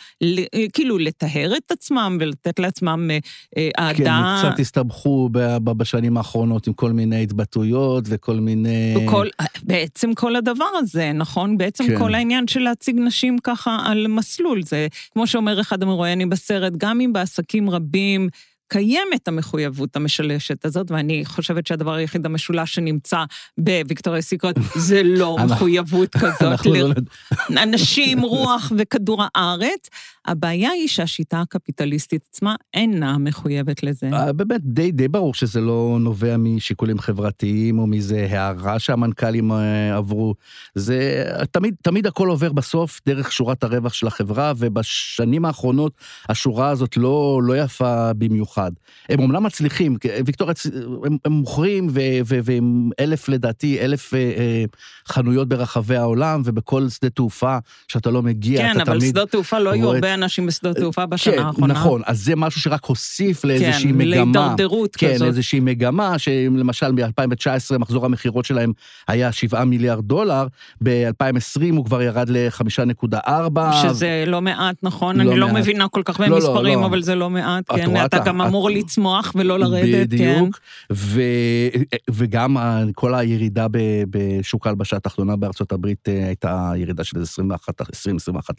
כאילו 0.73 0.97
לטהר 0.97 1.51
את 1.57 1.71
עצמם 1.71 2.17
ולתת 2.19 2.59
לעצמם 2.59 3.09
אה, 3.11 3.17
אה, 3.57 3.69
אהדה. 3.79 3.97
כן, 3.97 4.09
הם 4.09 4.37
קצת 4.39 4.59
הסתבכו 4.59 5.29
בשנים 5.63 6.17
האחרונות 6.17 6.67
עם 6.67 6.73
כל 6.73 6.91
מיני 6.91 7.23
התבטאויות 7.23 8.03
וכל 8.07 8.35
מיני... 8.35 8.95
כל, 9.09 9.27
בעצם 9.63 10.13
כל 10.13 10.35
הדבר 10.35 10.65
הזה, 10.77 11.11
נכון? 11.13 11.57
בעצם 11.57 11.87
כן. 11.87 11.97
כן. 12.01 12.07
כל 12.07 12.15
העניין 12.15 12.47
של 12.47 12.59
להציג 12.59 12.99
נשים 12.99 13.37
ככה 13.43 13.77
על 13.85 14.07
מסלול. 14.07 14.63
זה, 14.63 14.87
כמו 15.11 15.27
שאומר 15.27 15.61
אחד 15.61 15.83
המרואיינים 15.83 16.29
בסרט, 16.29 16.73
גם 16.77 17.01
אם 17.01 17.13
בעסקים 17.13 17.69
רבים 17.69 18.29
קיימת 18.71 19.27
המחויבות 19.27 19.95
המשולשת 19.95 20.65
הזאת, 20.65 20.91
ואני 20.91 21.25
חושבת 21.25 21.67
שהדבר 21.67 21.93
היחיד 21.93 22.25
המשולש 22.25 22.75
שנמצא 22.75 23.23
בוויקטוריה 23.57 24.21
סיקרט 24.21 24.55
זה 24.87 25.01
לא 25.03 25.37
מחויבות 25.45 26.09
כזאת. 26.15 26.65
לא 26.65 26.89
אנשים, 27.63 28.21
רוח 28.21 28.71
וכדור 28.77 29.23
הארץ. 29.35 29.89
הבעיה 30.25 30.69
היא 30.69 30.87
שהשיטה 30.87 31.41
הקפיטליסטית 31.41 32.21
עצמה 32.29 32.55
אינה 32.73 33.17
מחויבת 33.17 33.83
לזה. 33.83 34.09
אה, 34.13 34.33
באמת, 34.33 34.61
די, 34.63 34.91
די 34.91 35.07
ברור 35.07 35.33
שזה 35.33 35.61
לא 35.61 35.97
נובע 35.99 36.37
משיקולים 36.37 36.99
חברתיים 36.99 37.79
או 37.79 37.87
מאיזה 37.87 38.27
הערה 38.29 38.79
שהמנכ"לים 38.79 39.51
אה, 39.51 39.97
עברו. 39.97 40.35
זה 40.75 41.25
תמיד, 41.51 41.75
תמיד 41.81 42.07
הכל 42.07 42.27
עובר 42.27 42.51
בסוף 42.51 43.01
דרך 43.05 43.31
שורת 43.31 43.63
הרווח 43.63 43.93
של 43.93 44.07
החברה, 44.07 44.53
ובשנים 44.57 45.45
האחרונות 45.45 45.93
השורה 46.29 46.69
הזאת 46.69 46.97
לא, 46.97 47.41
לא 47.43 47.57
יפה 47.57 48.13
במיוחד. 48.13 48.71
הם 49.09 49.19
אומנם 49.19 49.43
מצליחים, 49.43 49.97
ויקטוריה, 50.25 50.53
הם, 51.05 51.17
הם 51.25 51.31
מוכרים, 51.31 51.89
והם 52.25 52.89
אלף 52.99 53.29
לדעתי, 53.29 53.79
אלף 53.79 54.13
אה, 54.13 54.19
אה, 54.19 54.63
חנויות 55.07 55.47
ברחבי 55.47 55.95
העולם, 55.95 56.41
ובכל 56.45 56.89
שדה 56.89 57.09
תאופה 57.09 57.57
שאתה 57.87 58.11
לא 58.11 58.21
מגיע, 58.21 58.61
כן, 58.61 58.65
אתה 58.65 58.73
תמיד... 58.73 58.85
כן, 58.85 58.91
אבל 58.91 59.01
שדות 59.07 59.29
תאופה 59.29 59.59
לא 59.59 59.69
היו 59.69 59.91
הרבה 59.93 60.10
אנשים 60.13 60.45
בשדות 60.45 60.77
תאופה 60.77 61.05
בשנה 61.05 61.33
כן, 61.33 61.39
האחרונה. 61.43 61.73
נכון, 61.73 62.01
אז 62.05 62.23
זה 62.23 62.35
משהו 62.35 62.61
שרק 62.61 62.85
הוסיף 62.85 63.43
לאיזושהי 63.45 63.91
כן, 63.91 63.97
מגמה. 63.97 64.15
כן, 64.15 64.39
להידרדרות 64.39 64.95
כן, 64.95 65.07
כזאת. 65.07 65.19
כן, 65.19 65.25
איזושהי 65.25 65.59
מגמה, 65.59 66.19
שלמשל 66.19 66.91
ב-2019 66.91 67.77
מחזור 67.77 68.05
המכירות 68.05 68.45
שלהם 68.45 68.73
היה 69.07 69.31
7 69.31 69.63
מיליארד 69.63 70.05
דולר, 70.05 70.47
ב-2020 70.83 71.75
הוא 71.75 71.85
כבר 71.85 72.01
ירד 72.01 72.29
ל-5.4. 72.29 73.59
שזה 73.81 74.23
לא 74.27 74.41
מעט, 74.41 74.75
נכון? 74.83 75.15
לא 75.15 75.21
אני 75.21 75.39
לא 75.39 75.47
מעט. 75.47 75.55
לא 75.55 75.61
מבינה 75.61 75.87
כל 75.87 76.01
כך 76.05 76.19
במספרים, 76.19 76.75
לא, 76.75 76.81
לא, 76.81 76.87
אבל 76.87 77.01
זה 77.01 77.15
לא 77.15 77.29
מעט, 77.29 77.63
כן, 77.75 77.95
אתה, 77.95 78.05
אתה 78.05 78.19
גם 78.19 78.41
את, 78.41 78.47
אמור 78.47 78.69
את... 78.69 78.75
לצמוח 78.75 79.33
ולא 79.35 79.59
לרדת, 79.59 80.07
בדיוק, 80.07 80.21
כן. 80.21 80.35
בדיוק, 80.35 80.59
ו... 80.91 81.21
וגם 82.11 82.57
כל 82.95 83.15
הירידה 83.15 83.67
בשוק 84.09 84.67
ההלבשה 84.67 84.97
התחתונה 84.97 85.35
בארצות 85.35 85.71
הברית 85.71 86.09
אה, 86.09 86.27
הייתה 86.27 86.71
ירידה 86.75 87.03
של 87.03 87.17
20-21 87.21 87.21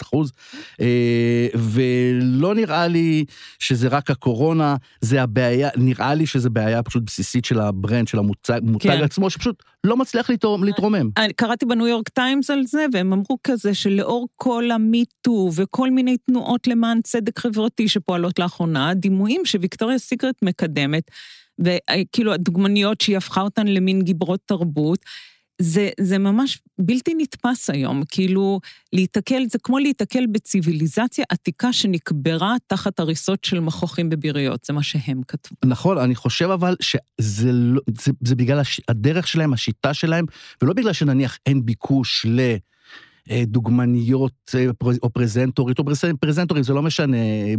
אחוז, 0.03 0.33
אה, 0.81 1.42
ולא 1.55 2.55
נראה 2.55 2.89
לי 2.89 3.25
שזה 3.59 3.89
רק 3.89 4.11
הקורונה, 4.11 4.77
זה 5.01 5.23
הבעיה, 5.23 5.69
נראה 5.77 6.15
לי 6.15 6.27
שזה 6.27 6.51
בעיה 6.51 6.83
פשוט 6.83 7.03
בסיסית 7.07 7.45
של 7.45 7.61
הברנד, 7.61 8.09
של 8.09 8.19
המותג 8.19 8.61
כן. 8.81 9.03
עצמו, 9.03 9.31
שפשוט 9.31 9.63
לא 9.85 9.97
מצליח 9.97 10.31
להתרומם. 10.63 11.11
אני 11.17 11.33
קראתי 11.33 11.67
בניו 11.67 11.87
יורק 11.87 12.09
טיימס 12.09 12.51
על 12.51 12.63
זה, 12.67 12.87
והם 12.93 13.13
אמרו 13.13 13.39
כזה 13.45 13.75
שלאור 13.75 14.29
כל 14.37 14.71
המיטו 14.71 15.51
וכל 15.55 15.91
מיני 15.91 16.17
תנועות 16.17 16.67
למען 16.67 17.01
צדק 17.03 17.39
חברתי 17.39 17.89
שפועלות 17.89 18.39
לאחרונה, 18.39 18.95
דימויים 18.95 19.45
שוויקטוריה 19.45 19.99
סיקרט 19.99 20.35
מקדמת, 20.43 21.11
וכאילו 21.59 22.33
הדוגמניות 22.33 23.01
שהיא 23.01 23.17
הפכה 23.17 23.41
אותן 23.41 23.67
למין 23.67 24.03
גיברות 24.03 24.41
תרבות, 24.47 24.99
זה, 25.63 25.91
זה 26.01 26.19
ממש 26.19 26.59
בלתי 26.79 27.15
נתפס 27.19 27.71
היום, 27.71 28.03
כאילו 28.09 28.61
להיתקל, 28.93 29.43
זה 29.51 29.59
כמו 29.63 29.79
להיתקל 29.79 30.27
בציוויליזציה 30.27 31.25
עתיקה 31.29 31.73
שנקברה 31.73 32.55
תחת 32.67 33.01
הריסות 33.01 33.45
של 33.45 33.61
מכוחים 33.61 34.09
בביריות, 34.09 34.65
זה 34.65 34.73
מה 34.73 34.83
שהם 34.83 35.21
כתבו. 35.29 35.57
נכון, 35.65 35.99
אני 35.99 36.15
חושב 36.15 36.51
אבל 36.51 36.77
שזה 36.81 37.53
לא, 37.53 37.81
זה, 38.01 38.13
זה 38.21 38.35
בגלל 38.35 38.61
הדרך 38.89 39.29
שלהם, 39.29 39.53
השיטה 39.53 39.95
שלהם, 39.95 40.25
ולא 40.63 40.73
בגלל 40.73 40.93
שנניח 40.93 41.39
אין 41.47 41.67
ביקוש 41.67 42.27
ל... 42.29 42.41
אה, 43.31 43.43
דוגמניות 43.47 44.33
אה, 44.55 44.67
או 45.03 45.11
פרזנטורית, 45.11 45.79
או 45.79 45.85
פרזנטורים, 46.21 46.65
זה 46.65 46.73
לא 46.73 46.83
משנה, 46.83 47.17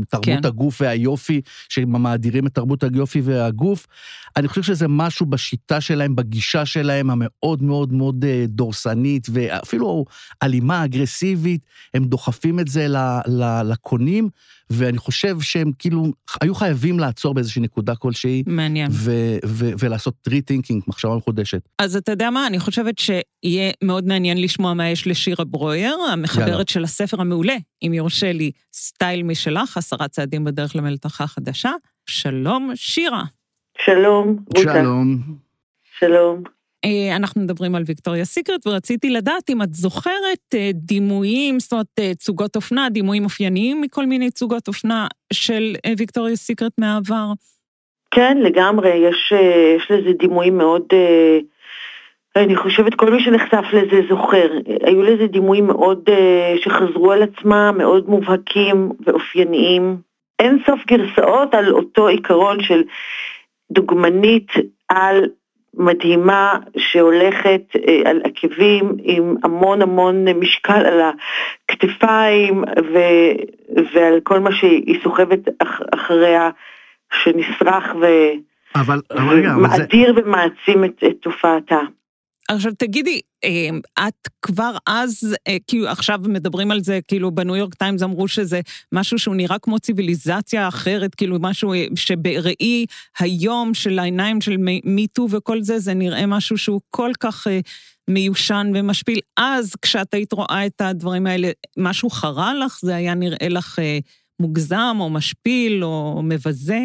תרבות 0.09 0.25
כן. 0.25 0.39
הגוף 0.43 0.81
והיופי, 0.81 1.41
שמאדירים 1.69 2.47
את 2.47 2.53
תרבות 2.53 2.83
היופי 2.83 3.21
והגוף. 3.21 3.87
אני 4.37 4.47
חושב 4.47 4.63
שזה 4.63 4.87
משהו 4.87 5.25
בשיטה 5.25 5.81
שלהם, 5.81 6.15
בגישה 6.15 6.65
שלהם, 6.65 7.09
המאוד 7.09 7.63
מאוד 7.63 7.93
מאוד 7.93 8.25
אה, 8.25 8.45
דורסנית, 8.47 9.27
ואפילו 9.31 10.05
אלימה, 10.43 10.85
אגרסיבית, 10.85 11.61
הם 11.93 12.05
דוחפים 12.05 12.59
את 12.59 12.67
זה 12.67 12.87
לקונים, 13.65 14.29
ואני 14.69 14.97
חושב 14.97 15.41
שהם 15.41 15.71
כאילו 15.79 16.11
היו 16.41 16.55
חייבים 16.55 16.99
לעצור 16.99 17.33
באיזושהי 17.33 17.61
נקודה 17.61 17.95
כלשהי. 17.95 18.43
מעניין. 18.47 18.91
ו- 18.91 19.37
ו- 19.45 19.71
ולעשות 19.79 20.13
rethinking, 20.21 20.83
מחשבה 20.87 21.15
מחודשת. 21.15 21.69
אז 21.79 21.95
אתה 21.95 22.11
יודע 22.11 22.29
מה, 22.29 22.47
אני 22.47 22.59
חושבת 22.59 22.99
שיהיה 22.99 23.71
מאוד 23.83 24.07
מעניין 24.07 24.41
לשמוע 24.41 24.73
מה 24.73 24.89
יש 24.89 25.07
לשירה 25.07 25.45
ברויר, 25.53 25.97
המחברת 26.11 26.47
יאללה. 26.47 26.63
של 26.67 26.83
הספר 26.83 27.21
המעולה, 27.21 27.55
אם 27.83 27.93
יורשה 27.93 28.31
לי, 28.31 28.51
סטייל 28.73 29.23
משלך, 29.23 29.77
עשרה 29.77 30.07
צעדים 30.07 30.43
בדרך 30.43 30.75
למלתחה 30.75 31.27
חדשה. 31.27 31.71
שלום, 32.05 32.71
שירה. 32.75 33.23
שלום, 33.77 34.37
רותה. 34.57 34.73
שלום. 34.73 35.17
שלום. 35.99 36.43
אה, 36.85 37.15
אנחנו 37.15 37.41
מדברים 37.41 37.75
על 37.75 37.83
ויקטוריה 37.85 38.25
סיקרט, 38.25 38.67
ורציתי 38.67 39.09
לדעת 39.09 39.49
אם 39.49 39.61
את 39.61 39.73
זוכרת 39.73 40.55
אה, 40.55 40.69
דימויים, 40.73 41.59
זאת 41.59 41.71
אומרת, 41.71 41.87
אה, 41.99 42.11
תצוגות 42.15 42.55
אופנה, 42.55 42.89
דימויים 42.89 43.23
אופייניים 43.23 43.81
מכל 43.81 44.05
מיני 44.05 44.31
תצוגות 44.31 44.67
אופנה 44.67 45.07
של 45.33 45.75
ויקטוריה 45.97 46.35
סיקרט 46.35 46.71
מהעבר. 46.77 47.27
כן, 48.11 48.37
לגמרי, 48.37 48.89
יש, 48.89 49.33
יש 49.77 49.91
לזה 49.91 50.09
דימויים 50.19 50.57
מאוד, 50.57 50.83
אני 52.35 52.55
חושבת 52.55 52.95
כל 52.95 53.11
מי 53.11 53.23
שנחשף 53.23 53.65
לזה 53.73 54.01
זוכר. 54.09 54.47
היו 54.83 55.01
לזה 55.01 55.27
דימויים 55.27 55.67
מאוד, 55.67 56.09
שחזרו 56.63 57.11
על 57.11 57.23
עצמם, 57.23 57.75
מאוד 57.77 58.09
מובהקים 58.09 58.89
ואופייניים. 59.05 59.97
אין 60.39 60.59
סוף 60.65 60.79
גרסאות 60.87 61.53
על 61.53 61.73
אותו 61.73 62.07
עיקרון 62.07 62.63
של 62.63 62.83
דוגמנית 63.71 64.51
על 64.89 65.25
מדהימה 65.73 66.59
שהולכת 66.77 67.61
אה, 67.87 68.09
על 68.09 68.21
עקבים 68.23 68.95
עם 69.03 69.35
המון 69.43 69.81
המון 69.81 70.27
משקל 70.27 70.85
על 70.85 71.01
הכתפיים 71.69 72.63
ו, 72.63 72.97
ועל 73.93 74.19
כל 74.23 74.39
מה 74.39 74.51
שהיא 74.51 74.99
סוחבת 75.03 75.39
אח, 75.59 75.81
אחריה 75.95 76.49
שנשרח 77.23 77.95
ומאדיר 78.75 80.13
זה... 80.15 80.21
ומעצים 80.21 80.83
את, 80.83 81.03
את 81.07 81.15
תופעתה. 81.21 81.79
עכשיו 82.49 82.71
תגידי, 82.77 83.21
אמ, 83.43 83.79
את 83.99 84.27
כבר 84.41 84.77
אז, 84.87 85.35
אה, 85.47 85.57
כאילו 85.67 85.87
עכשיו 85.87 86.19
מדברים 86.27 86.71
על 86.71 86.79
זה, 86.79 86.99
כאילו 87.07 87.31
בניו 87.31 87.55
יורק 87.55 87.73
טיימס 87.73 88.03
אמרו 88.03 88.27
שזה 88.27 88.59
משהו 88.91 89.19
שהוא 89.19 89.35
נראה 89.35 89.59
כמו 89.59 89.79
ציוויליזציה 89.79 90.67
אחרת, 90.67 91.15
כאילו 91.15 91.37
משהו 91.39 91.73
אה, 91.73 91.85
שבראי 91.95 92.85
היום 93.19 93.73
של 93.73 93.99
העיניים 93.99 94.41
של 94.41 94.57
מיטו 94.85 95.27
וכל 95.29 95.61
זה, 95.61 95.79
זה 95.79 95.93
נראה 95.93 96.25
משהו 96.25 96.57
שהוא 96.57 96.81
כל 96.89 97.11
כך 97.19 97.47
אה, 97.47 97.59
מיושן 98.07 98.71
ומשפיל. 98.75 99.19
אז 99.37 99.75
כשאת 99.81 100.13
היית 100.13 100.33
רואה 100.33 100.65
את 100.65 100.81
הדברים 100.81 101.27
האלה, 101.27 101.47
משהו 101.77 102.09
חרה 102.09 102.53
לך? 102.53 102.79
זה 102.81 102.95
היה 102.95 103.13
נראה 103.13 103.49
לך 103.49 103.79
מוגזם 104.39 104.97
או 104.99 105.09
משפיל 105.09 105.83
או 105.83 106.21
מבזה? 106.23 106.79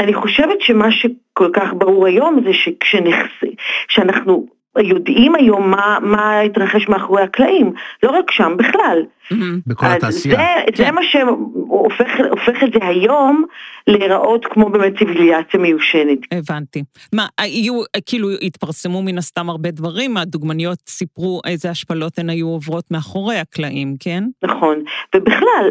אני 0.00 0.14
חושבת 0.14 0.60
שמה 0.60 0.92
שכל 0.92 1.50
כך 1.54 1.68
ברור 1.78 2.06
היום 2.06 2.44
זה 2.44 2.50
שכשאנחנו 2.52 4.46
יודעים 4.80 5.34
היום 5.34 5.70
מה, 5.70 5.98
מה 6.02 6.40
התרחש 6.40 6.88
מאחורי 6.88 7.22
הקלעים, 7.22 7.72
לא 8.02 8.10
רק 8.10 8.30
שם, 8.30 8.52
בכלל. 8.56 9.02
Mm-hmm. 9.32 9.34
בכל 9.66 9.86
התעשייה. 9.86 10.36
זה, 10.36 10.42
כן. 10.72 10.84
זה 10.84 10.90
מה 10.90 11.00
שהופך 11.02 12.62
את 12.64 12.72
זה 12.72 12.86
היום 12.86 13.44
להיראות 13.86 14.46
כמו 14.46 14.68
באמת 14.68 14.98
ציוויליאציה 14.98 15.60
מיושנת. 15.60 16.18
הבנתי. 16.32 16.82
מה, 17.14 17.26
היו, 17.38 17.80
כאילו 18.06 18.28
התפרסמו 18.42 19.02
מן 19.02 19.18
הסתם 19.18 19.50
הרבה 19.50 19.70
דברים, 19.70 20.16
הדוגמניות 20.16 20.78
סיפרו 20.88 21.40
איזה 21.46 21.70
השפלות 21.70 22.18
הן 22.18 22.30
היו 22.30 22.46
עוברות 22.46 22.90
מאחורי 22.90 23.36
הקלעים, 23.36 23.94
כן? 24.00 24.24
נכון, 24.42 24.82
ובכלל, 25.16 25.70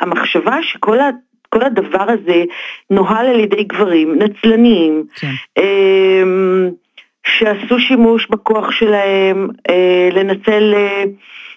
המחשבה 0.00 0.56
שכל 0.62 1.00
ה... 1.00 1.10
כל 1.54 1.62
הדבר 1.62 2.06
הזה 2.08 2.44
נוהל 2.90 3.26
על 3.26 3.40
ידי 3.40 3.64
גברים 3.64 4.18
נצלניים. 4.18 5.04
כן. 5.14 5.62
שעשו 7.38 7.78
שימוש 7.78 8.26
בכוח 8.30 8.70
שלהם 8.70 9.48
אה, 9.70 10.08
לנצל 10.12 10.74
אה, 10.76 11.04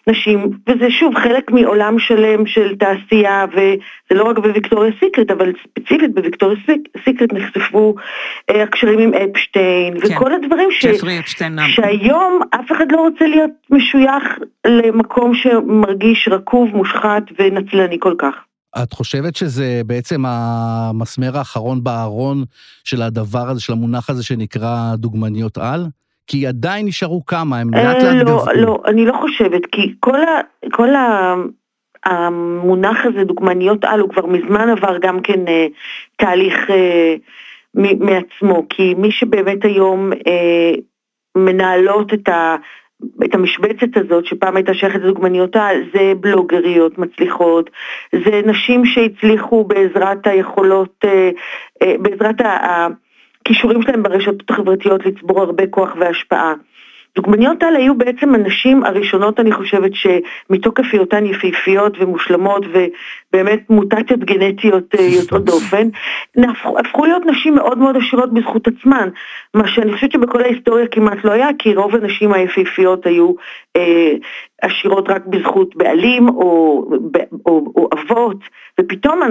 נשים, 0.07 0.49
וזה 0.67 0.91
שוב 0.91 1.15
חלק 1.15 1.51
מעולם 1.51 1.99
שלם 1.99 2.45
של 2.45 2.75
תעשייה, 2.75 3.45
וזה 3.51 3.75
לא 4.11 4.23
רק 4.23 4.39
בוויקטוריה 4.39 4.91
סיקרט, 4.99 5.31
אבל 5.31 5.53
ספציפית 5.63 6.13
בוויקטוריה 6.15 6.57
סיקרט 7.05 7.33
נחשפו 7.33 7.95
אה, 8.49 8.63
הקשרים 8.63 8.99
עם 8.99 9.11
אפשטיין, 9.13 9.99
כן. 9.99 10.15
וכל 10.15 10.33
הדברים 10.33 10.71
ש... 10.71 10.85
שהיום 11.67 12.39
אף 12.55 12.71
אחד 12.71 12.91
לא 12.91 12.97
רוצה 12.97 13.27
להיות 13.27 13.51
משוייך 13.69 14.23
למקום 14.67 15.33
שמרגיש 15.35 16.27
רקוב, 16.31 16.69
מושחת 16.75 17.23
ונצלני 17.39 17.97
כל 17.99 18.13
כך. 18.17 18.35
את 18.83 18.93
חושבת 18.93 19.35
שזה 19.35 19.81
בעצם 19.85 20.23
המסמר 20.25 21.37
האחרון 21.37 21.83
בארון 21.83 22.43
של 22.83 23.01
הדבר 23.01 23.49
הזה, 23.49 23.61
של 23.61 23.73
המונח 23.73 24.09
הזה 24.09 24.23
שנקרא 24.23 24.95
דוגמניות 24.95 25.57
על? 25.57 25.85
כי 26.27 26.47
עדיין 26.47 26.85
נשארו 26.85 27.25
כמה, 27.25 27.59
הם 27.59 27.73
לאט 27.73 28.03
לאט 28.03 28.15
גבו. 28.15 28.45
לא, 28.45 28.53
לא, 28.55 28.83
אני 28.85 29.05
לא 29.05 29.13
חושבת, 29.21 29.61
כי 29.71 29.93
כל, 29.99 30.21
ה, 30.21 30.39
כל 30.71 30.95
ה, 30.95 31.33
המונח 32.05 33.05
הזה, 33.05 33.23
דוגמניות 33.23 33.83
על, 33.85 33.99
הוא 33.99 34.09
כבר 34.09 34.25
מזמן 34.25 34.69
עבר 34.69 34.97
גם 34.97 35.21
כן 35.21 35.47
אה, 35.47 35.67
תהליך 36.17 36.69
אה, 36.69 37.15
מעצמו, 37.75 38.65
כי 38.69 38.93
מי 38.93 39.11
שבאמת 39.11 39.65
היום 39.65 40.13
אה, 40.13 40.73
מנהלות 41.35 42.13
את 42.13 42.29
ה... 42.29 42.55
את 43.25 43.35
המשבצת 43.35 43.97
הזאת 43.97 44.25
שפעם 44.25 44.55
הייתה 44.55 44.73
שייכת 44.73 44.99
לדוגמניותה, 44.99 45.67
זה 45.93 46.13
בלוגריות 46.19 46.97
מצליחות, 46.97 47.69
זה 48.25 48.41
נשים 48.45 48.85
שהצליחו 48.85 49.63
בעזרת 49.63 50.27
היכולות, 50.27 50.95
אה, 51.05 51.29
אה, 51.81 51.95
בעזרת 51.99 52.35
הכישורים 53.41 53.81
שלהם 53.81 54.03
ברשתות 54.03 54.49
החברתיות 54.49 55.05
לצבור 55.05 55.41
הרבה 55.41 55.67
כוח 55.67 55.95
והשפעה. 55.99 56.53
דוגמניות 57.15 57.63
האלה 57.63 57.77
היו 57.77 57.97
בעצם 57.97 58.35
הנשים 58.35 58.83
הראשונות, 58.83 59.39
אני 59.39 59.51
חושבת, 59.51 59.91
שמתוקף 59.93 60.83
היותן 60.91 61.25
יפהפיות 61.25 61.97
ומושלמות 61.99 62.65
ובאמת 63.33 63.69
מוטציות 63.69 64.19
גנטיות 64.19 64.95
אה, 64.99 65.05
יוצאות 65.05 65.45
דופן, 65.45 65.87
הפכו, 66.37 66.79
הפכו 66.79 67.05
להיות 67.05 67.23
נשים 67.25 67.55
מאוד 67.55 67.77
מאוד 67.77 67.97
עשירות 67.97 68.33
בזכות 68.33 68.67
עצמן, 68.67 69.09
מה 69.53 69.67
שאני 69.67 69.93
חושבת 69.93 70.11
שבכל 70.11 70.41
ההיסטוריה 70.41 70.87
כמעט 70.87 71.17
לא 71.23 71.31
היה, 71.31 71.47
כי 71.59 71.75
רוב 71.75 71.95
הנשים 71.95 72.33
היפהפיות 72.33 73.05
היו 73.05 73.33
אה, 73.75 74.13
עשירות 74.61 75.09
רק 75.09 75.25
בזכות 75.25 75.75
בעלים 75.75 76.29
או, 76.29 76.83
או, 77.45 77.73
או 77.75 77.89
אבות, 77.93 78.37
ופתאום 78.79 79.21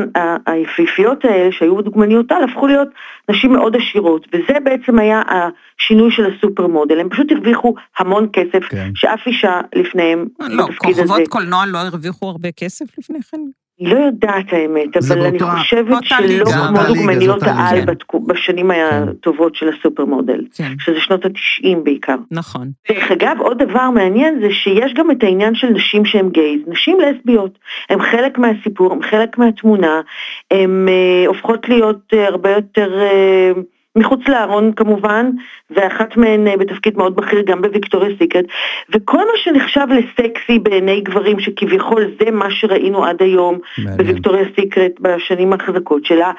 היפהפיות 0.46 1.24
האלה 1.24 1.52
שהיו 1.52 1.82
דוגמניות 1.82 2.32
על 2.32 2.44
הפכו 2.44 2.66
להיות 2.66 2.88
נשים 3.30 3.52
מאוד 3.52 3.76
עשירות, 3.76 4.26
וזה 4.32 4.60
בעצם 4.64 4.98
היה 4.98 5.22
השינוי 5.28 6.10
של 6.10 6.26
הסופר 6.26 6.66
מודל, 6.66 7.00
הם 7.00 7.08
פשוט 7.08 7.32
הרוויחו 7.32 7.74
המון 7.98 8.28
כסף, 8.32 8.64
כן. 8.68 8.90
שאף 8.94 9.26
אישה 9.26 9.60
לפניהם 9.74 10.26
לא, 10.40 10.66
בתפקיד 10.66 10.90
הזה. 10.90 11.02
לא, 11.02 11.06
כוכבות 11.06 11.28
קולנוע 11.28 11.66
לא 11.66 11.78
הרוויחו 11.78 12.26
הרבה 12.26 12.48
כסף 12.52 12.98
לפני 12.98 13.22
כן? 13.22 13.61
לא 13.80 13.98
יודעת 13.98 14.52
האמת, 14.52 14.96
אבל 14.96 15.22
אני 15.22 15.38
באותה, 15.38 15.56
חושבת 15.58 16.04
שלא 16.04 16.44
כמו 16.44 16.78
דוגמניות 16.88 17.42
העל 17.42 17.84
בשנים 18.26 18.72
כן. 18.72 19.08
הטובות 19.08 19.54
של 19.54 19.68
הסופר 19.68 20.04
מודל, 20.04 20.44
כן. 20.56 20.72
שזה 20.78 21.00
שנות 21.00 21.24
התשעים 21.24 21.84
בעיקר. 21.84 22.16
נכון. 22.30 22.70
דרך 22.88 23.10
אגב, 23.10 23.36
עוד 23.38 23.62
דבר 23.62 23.90
מעניין 23.90 24.40
זה 24.40 24.48
שיש 24.50 24.94
גם 24.94 25.10
את 25.10 25.22
העניין 25.22 25.54
של 25.54 25.68
נשים 25.68 26.04
שהן 26.04 26.28
גייז, 26.28 26.60
נשים 26.66 26.98
לסביות, 27.00 27.58
הן 27.90 28.02
חלק 28.02 28.38
מהסיפור, 28.38 28.92
הן 28.92 29.02
חלק 29.02 29.38
מהתמונה, 29.38 30.00
הן 30.50 30.86
אה, 30.88 31.24
הופכות 31.26 31.68
להיות 31.68 32.00
אה, 32.12 32.26
הרבה 32.26 32.50
יותר... 32.50 33.00
אה, 33.00 33.52
מחוץ 33.96 34.20
לארון 34.28 34.72
כמובן, 34.72 35.30
ואחת 35.70 36.16
מהן 36.16 36.46
אה, 36.46 36.56
בתפקיד 36.56 36.96
מאוד 36.96 37.16
בכיר 37.16 37.42
גם 37.42 37.62
בוויקטוריה 37.62 38.16
סיקרט, 38.18 38.44
וכל 38.94 39.18
מה 39.18 39.32
שנחשב 39.36 39.86
לסקסי 39.90 40.58
בעיני 40.58 41.00
גברים, 41.00 41.40
שכביכול 41.40 42.04
זה 42.20 42.30
מה 42.30 42.50
שראינו 42.50 43.04
עד 43.04 43.22
היום 43.22 43.58
מעניין. 43.78 43.96
בוויקטוריה 43.96 44.44
סיקרט 44.54 44.92
בשנים 45.00 45.52
החזקות 45.52 46.04
שלה, 46.04 46.32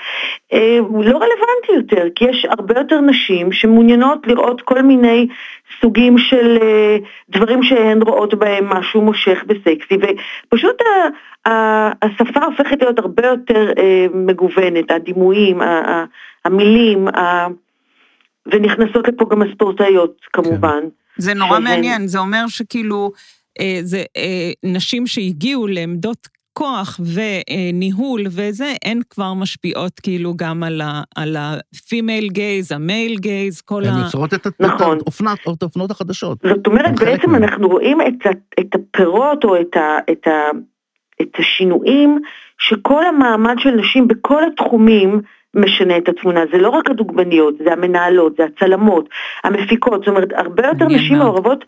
אה, 0.54 0.78
הוא 0.80 1.04
לא 1.04 1.18
רלוונטי 1.18 1.72
יותר, 1.76 2.08
כי 2.16 2.26
יש 2.26 2.46
הרבה 2.50 2.80
יותר 2.80 3.02
נשים 3.02 3.52
שמעוניינות 3.52 4.28
לראות 4.28 4.62
כל 4.62 4.82
מיני 4.82 5.28
סוגים 5.82 6.18
של 6.18 6.58
אה, 6.62 6.98
דברים 7.30 7.64
שהן 7.64 8.02
רואות 8.02 8.34
בהם 8.34 8.70
משהו 8.70 9.02
מושך 9.02 9.44
וסקסי, 9.48 9.96
ופשוט 9.96 10.82
השפה 12.02 12.46
הופכת 12.46 12.82
להיות 12.82 13.00
הרבה 13.00 13.28
יותר 13.28 13.72
מגוונת, 14.14 14.92
הדימויים, 14.92 15.62
המילים, 16.46 17.08
ה... 17.08 17.48
ונכנסות 18.46 19.08
לפה 19.08 19.26
גם 19.32 19.42
הספורטאיות 19.42 20.18
כמובן. 20.34 20.80
כן. 20.82 20.88
זה 21.18 21.34
נורא 21.34 21.52
שהן... 21.52 21.64
מעניין, 21.64 22.08
זה 22.08 22.20
אומר 22.20 22.48
שכאילו, 22.48 23.12
אה, 23.60 23.80
זה 23.82 24.04
אה, 24.18 24.52
נשים 24.64 25.08
שהגיעו 25.08 25.68
לעמדות 25.68 26.28
כוח 26.54 27.00
וניהול 27.14 28.22
וזה, 28.26 28.74
הן 28.86 29.00
כבר 29.10 29.34
משפיעות 29.34 30.00
כאילו 30.00 30.34
גם 30.36 30.64
על 31.16 31.36
ה-female 31.36 32.30
gaze, 32.32 32.76
ה-male 32.76 33.20
gaze, 33.20 33.62
כל 33.66 33.84
ה... 33.86 33.90
הן 33.90 34.04
יוצרות 34.04 34.34
את 34.34 34.48
נכון. 34.60 34.98
האופנות 35.62 35.92
החדשות. 35.92 36.38
זאת 36.44 36.68
אומרת, 36.68 37.00
בעצם 37.00 37.36
אנחנו 37.36 37.68
רואים 37.68 38.02
את, 38.02 38.28
את 38.60 38.76
הפירות 38.76 39.44
או 39.44 39.62
את, 39.62 39.78
ה, 39.78 39.98
את, 40.12 40.28
ה, 40.28 40.50
את 41.22 41.36
השינויים 41.40 42.20
שכל 42.58 43.06
המעמד 43.06 43.56
של 43.60 43.72
נשים 43.72 44.08
בכל 44.08 44.44
התחומים 44.44 45.22
משנה 45.56 45.98
את 45.98 46.10
התמונה, 46.10 46.42
זה 46.52 46.58
לא 46.58 46.70
רק 46.70 46.90
הדוגמניות, 46.90 47.54
זה 47.66 47.74
המנהלות, 47.74 48.36
זה 48.38 48.44
הצלמות, 48.46 49.10
המפיקות, 49.44 50.00
זאת 50.00 50.08
אומרת, 50.08 50.30
הרבה 50.36 50.68
יותר 50.68 50.86
נשים 50.86 51.18
מעורבות 51.18 51.66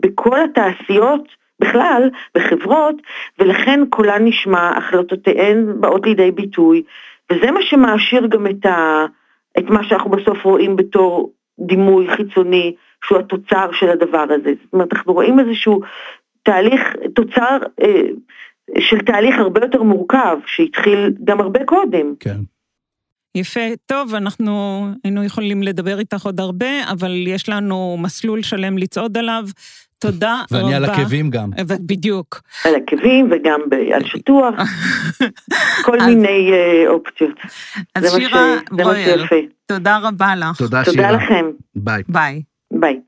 בכל 0.00 0.38
התעשיות 0.44 1.37
בכלל, 1.60 2.10
בחברות, 2.36 2.94
ולכן 3.38 3.80
קולן 3.90 4.24
נשמע, 4.24 4.76
החלטותיהן 4.76 5.80
באות 5.80 6.06
לידי 6.06 6.30
ביטוי, 6.30 6.82
וזה 7.32 7.50
מה 7.50 7.62
שמעשיר 7.62 8.26
גם 8.26 8.46
את, 8.46 8.66
ה, 8.66 9.06
את 9.58 9.64
מה 9.64 9.84
שאנחנו 9.84 10.10
בסוף 10.10 10.44
רואים 10.44 10.76
בתור 10.76 11.32
דימוי 11.60 12.08
חיצוני, 12.16 12.74
שהוא 13.04 13.18
התוצר 13.18 13.68
של 13.72 13.90
הדבר 13.90 14.26
הזה. 14.30 14.52
זאת 14.64 14.72
אומרת, 14.72 14.92
אנחנו 14.92 15.12
רואים 15.12 15.40
איזשהו 15.40 15.80
תהליך, 16.42 16.82
תוצר 17.14 17.58
אה, 17.82 18.02
של 18.78 18.98
תהליך 18.98 19.38
הרבה 19.38 19.60
יותר 19.60 19.82
מורכב, 19.82 20.38
שהתחיל 20.46 21.12
גם 21.24 21.40
הרבה 21.40 21.64
קודם. 21.64 22.14
כן. 22.20 22.36
יפה, 23.34 23.60
טוב, 23.86 24.14
אנחנו 24.14 24.84
היינו 25.04 25.24
יכולים 25.24 25.62
לדבר 25.62 25.98
איתך 25.98 26.26
עוד 26.26 26.40
הרבה, 26.40 26.90
אבל 26.92 27.26
יש 27.26 27.48
לנו 27.48 27.96
מסלול 28.00 28.42
שלם 28.42 28.78
לצעוד 28.78 29.18
עליו. 29.18 29.44
תודה 29.98 30.42
ואני 30.50 30.62
רבה. 30.64 30.74
ואני 30.74 30.74
על 30.74 30.84
עקבים 30.84 31.30
גם. 31.30 31.50
בדיוק. 31.80 32.42
על 32.64 32.74
עקבים 32.74 33.30
וגם 33.32 33.60
על 33.94 34.04
שטוח, 34.04 34.54
כל 35.86 35.98
מיני 36.06 36.50
אה, 36.50 36.88
אופציות. 36.88 37.38
אז 37.94 38.14
שירה 38.16 38.56
ברויר, 38.70 39.26
תודה 39.66 39.98
רבה 39.98 40.36
לך. 40.36 40.58
תודה, 40.58 40.84
תודה 40.84 40.84
שירה. 40.84 41.10
תודה 41.12 41.24
לכם. 41.24 41.46
ביי. 41.74 42.02
ביי. 42.08 42.42
ביי. 42.72 43.00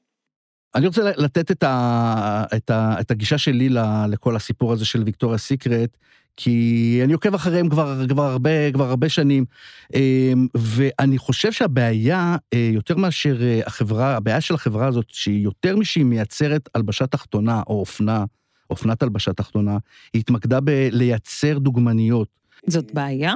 אני 0.74 0.86
רוצה 0.86 1.02
לתת 1.16 1.50
את, 1.50 1.62
ה, 1.62 2.44
את, 2.56 2.70
ה, 2.70 3.00
את 3.00 3.10
הגישה 3.10 3.38
שלי 3.38 3.68
לכל 4.08 4.36
הסיפור 4.36 4.72
הזה 4.72 4.84
של 4.84 5.02
ויקטוריה 5.02 5.38
סיקרט. 5.38 5.96
כי 6.36 7.00
אני 7.04 7.12
עוקב 7.12 7.34
אחריהם 7.34 7.68
כבר, 7.68 8.08
כבר, 8.08 8.22
הרבה, 8.22 8.72
כבר 8.72 8.88
הרבה 8.88 9.08
שנים, 9.08 9.44
אמ, 9.94 10.46
ואני 10.54 11.18
חושב 11.18 11.52
שהבעיה, 11.52 12.36
אה, 12.54 12.70
יותר 12.72 12.96
מאשר 12.96 13.42
אה, 13.42 13.60
החברה, 13.66 14.16
הבעיה 14.16 14.40
של 14.40 14.54
החברה 14.54 14.86
הזאת, 14.86 15.06
שהיא 15.08 15.44
יותר 15.44 15.76
משהיא 15.76 16.04
מייצרת 16.04 16.68
הלבשה 16.74 17.06
תחתונה 17.06 17.62
או 17.66 17.80
אופנה, 17.80 18.24
אופנת 18.70 19.02
הלבשה 19.02 19.32
תחתונה, 19.32 19.78
היא 20.12 20.20
התמקדה 20.20 20.60
בלייצר 20.60 21.58
דוגמניות. 21.58 22.28
זאת 22.66 22.94
בעיה? 22.94 23.34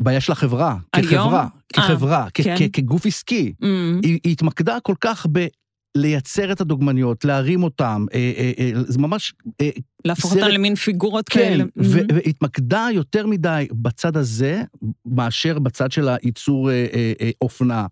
בעיה 0.00 0.20
של 0.20 0.32
החברה, 0.32 0.76
היום? 0.92 1.06
כחברה, 1.08 1.46
כחברה, 1.72 2.26
아, 2.26 2.30
כן. 2.34 2.54
כגוף 2.72 3.06
עסקי. 3.06 3.52
Mm-hmm. 3.62 3.66
היא, 4.02 4.18
היא 4.24 4.32
התמקדה 4.32 4.80
כל 4.82 4.94
כך 5.00 5.26
ב... 5.32 5.46
לייצר 5.94 6.52
את 6.52 6.60
הדוגמניות, 6.60 7.24
להרים 7.24 7.62
אותן, 7.62 8.04
אה, 8.14 8.32
אה, 8.36 8.52
אה, 8.58 8.82
זה 8.86 8.98
ממש... 8.98 9.32
אה, 9.60 9.70
להפוך 10.04 10.34
אותן 10.34 10.50
למין 10.50 10.74
פיגורות 10.74 11.28
כן, 11.28 11.40
כאלה. 11.40 11.64
כן, 11.64 11.80
mm-hmm. 11.80 12.14
והתמקדה 12.14 12.88
יותר 12.92 13.26
מדי 13.26 13.66
בצד 13.72 14.16
הזה, 14.16 14.62
מאשר 15.06 15.58
בצד 15.58 15.92
של 15.92 16.08
הייצור 16.08 16.70
אה, 16.70 16.86
אה, 16.94 17.12
אה, 17.20 17.30
אופנה. 17.40 17.86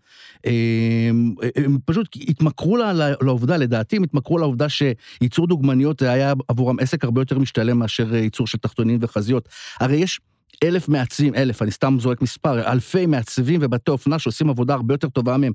אה, 0.47 1.11
הם 1.57 1.79
פשוט 1.85 2.17
התמכרו 2.29 2.77
לה, 2.77 2.93
לעובדה, 3.21 3.57
לדעתי 3.57 3.97
הם 3.97 4.03
התמכרו 4.03 4.39
לעובדה 4.39 4.67
שייצור 4.69 5.47
דוגמניות 5.47 6.03
היה 6.03 6.33
עבורם 6.49 6.79
עסק 6.81 7.05
הרבה 7.05 7.21
יותר 7.21 7.39
משתלם 7.39 7.79
מאשר 7.79 8.15
ייצור 8.15 8.47
של 8.47 8.59
תחתונים 8.59 8.99
וחזיות. 9.03 9.49
הרי 9.81 9.97
יש... 9.97 10.21
אלף 10.65 10.89
מעצבים, 10.89 11.35
אלף, 11.35 11.63
אני 11.63 11.71
סתם 11.71 11.97
זורק 12.01 12.23
מספר, 12.23 12.73
אלפי 12.73 13.07
מעצבים 13.07 13.61
ובתי 13.63 13.91
אופנה 13.91 14.19
שעושים 14.19 14.51
עבודה 14.51 14.75
הרבה 14.75 14.95
יותר 14.95 15.09
טובה 15.09 15.37
מהם 15.37 15.53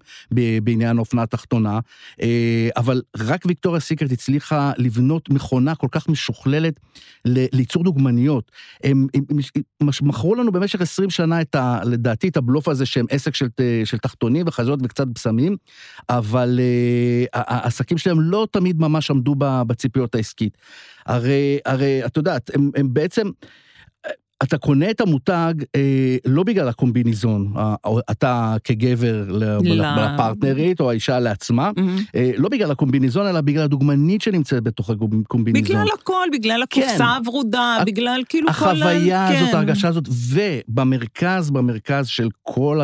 בעניין 0.63 0.97
האופנה 0.97 1.23
התחתונה, 1.23 1.79
אה, 2.21 2.69
אבל 2.77 3.01
רק 3.17 3.45
ויקטוריה 3.45 3.79
סיקרט 3.79 4.11
הצליחה 4.11 4.71
לבנות 4.77 5.29
מכונה 5.29 5.75
כל 5.75 5.87
כך 5.91 6.09
משוכללת 6.09 6.79
לייצור 7.25 7.83
דוגמניות. 7.83 8.51
הם, 8.83 9.07
הם, 9.13 9.23
הם 9.81 9.87
מכרו 10.01 10.35
לנו 10.35 10.51
במשך 10.51 10.81
20 10.81 11.09
שנה 11.09 11.41
את 11.41 11.55
ה, 11.55 11.79
לדעתי 11.85 12.27
את 12.27 12.37
הבלוף 12.37 12.67
הזה 12.67 12.85
שהם 12.85 13.05
עסק 13.09 13.35
של, 13.35 13.47
של 13.85 13.97
תחתונים 13.97 14.47
וחזיות 14.47 14.79
וקצת 14.83 15.07
בשמים, 15.07 15.57
אבל 16.09 16.59
uh, 16.59 17.29
העסקים 17.33 17.97
שלהם 17.97 18.21
לא 18.21 18.47
תמיד 18.51 18.79
ממש 18.79 19.11
עמדו 19.11 19.35
בציפיות 19.67 20.15
העסקית. 20.15 20.57
הרי, 21.05 21.59
הרי, 21.65 22.05
את 22.05 22.17
יודעת, 22.17 22.55
הם, 22.55 22.71
הם 22.75 22.93
בעצם... 22.93 23.29
אתה 24.43 24.57
קונה 24.57 24.89
את 24.89 25.01
המותג 25.01 25.53
אה, 25.75 26.17
לא 26.25 26.43
בגלל 26.43 26.67
הקומביניזון, 26.67 27.53
אה, 27.57 27.75
אתה 28.11 28.55
כגבר 28.63 29.25
לפרטנרית 29.61 30.79
או 30.79 30.89
האישה 30.89 31.19
לעצמה, 31.19 31.71
mm-hmm. 31.75 32.15
אה, 32.15 32.31
לא 32.37 32.49
בגלל 32.49 32.71
הקומביניזון, 32.71 33.27
אלא 33.27 33.41
בגלל 33.41 33.63
הדוגמנית 33.63 34.21
שנמצאת 34.21 34.63
בתוך 34.63 34.89
הקומביניזון. 34.89 35.63
בגלל 35.63 35.87
הכל, 36.01 36.27
בגלל 36.33 36.63
הקופסה 36.63 36.97
כן. 36.97 37.03
הוורודה, 37.03 37.77
בגלל 37.85 38.21
כאילו 38.29 38.47
כל... 38.47 38.51
החוויה 38.51 39.27
הזאת, 39.27 39.49
כן. 39.49 39.55
ההרגשה 39.55 39.87
הזאת, 39.87 40.03
ובמרכז, 40.29 41.49
במרכז 41.49 42.07
של 42.07 42.29
כל 42.43 42.81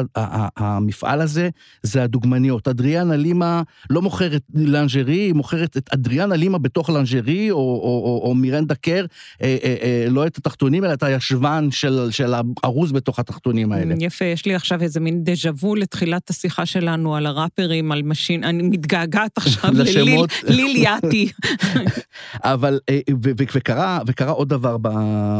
המפעל 0.57 1.21
הזה, 1.21 1.49
זה 1.83 2.03
הדוגמניות. 2.03 2.67
אדריאנה 2.67 3.15
לימה 3.15 3.61
לא 3.89 4.01
מוכרת 4.01 4.41
לנג'רי, 4.55 5.13
היא 5.13 5.33
מוכרת 5.33 5.77
את 5.77 5.89
אדריאנה 5.93 6.35
לימה 6.35 6.57
בתוך 6.57 6.89
לנג'רי, 6.89 7.51
או, 7.51 7.57
או, 7.57 7.61
או, 8.05 8.21
או 8.29 8.35
מירנדה 8.35 8.75
קר, 8.75 9.05
אה, 9.41 9.57
אה, 9.63 9.75
אה, 9.81 10.05
לא 10.09 10.27
את 10.27 10.37
התחתונים, 10.37 10.85
אלא 10.85 10.93
את 10.93 11.03
הישבה. 11.03 11.48
לבן 11.49 11.71
של, 11.71 12.07
של 12.11 12.33
ארוז 12.65 12.91
בתוך 12.91 13.19
התחתונים 13.19 13.71
האלה. 13.71 13.95
יפה, 13.99 14.25
יש 14.25 14.45
לי 14.45 14.55
עכשיו 14.55 14.81
איזה 14.81 14.99
מין 14.99 15.23
דז'ה 15.23 15.49
וו 15.49 15.75
לתחילת 15.75 16.29
השיחה 16.29 16.65
שלנו 16.65 17.15
על 17.15 17.25
הראפרים, 17.25 17.91
על 17.91 18.01
משין, 18.01 18.43
אני 18.43 18.63
מתגעגעת 18.63 19.37
עכשיו 19.37 19.71
לליל 20.43 20.75
יאטי. 20.75 21.29
אבל, 22.43 22.79
אה, 22.89 22.99
וקרה, 23.37 23.99
וקרה 24.07 24.31
עוד 24.31 24.49
דבר 24.49 24.77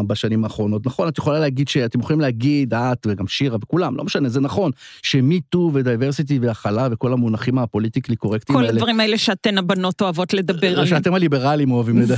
בשנים 0.08 0.43
האחרונות. 0.43 0.86
נכון, 0.86 1.08
את 1.08 1.17
יכולה 1.17 1.39
להגיד 1.39 1.67
שאתם 1.67 2.00
יכולים 2.00 2.22
להגיד, 2.22 2.74
את 2.74 3.08
וגם 3.10 3.28
שירה 3.28 3.58
וכולם, 3.62 3.98
לא 3.98 4.04
משנה, 4.04 4.30
זה 4.30 4.39
נכון, 4.39 4.72
ש 5.04 5.23
MeToo 5.23 5.71
ו 5.73 5.80
diversity 5.80 6.39
והכלה 6.39 6.88
וכל 6.91 7.13
המונחים 7.13 7.58
ה 7.58 7.62
politically 7.62 8.15
correct 8.15 8.48
ים 8.48 8.58
האלה. 8.58 8.69
כל 8.69 8.76
הדברים 8.76 9.00
האלה 9.00 9.17
שאתן 9.17 9.58
הבנות 9.58 10.02
אוהבות 10.02 10.34
לדבר 10.34 10.69
עליהם. 10.72 10.88
שאתם 10.88 11.13
הליברלים 11.13 11.72
אוהבים 11.72 12.00
לדבר. 12.00 12.15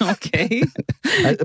אוקיי. 0.10 0.60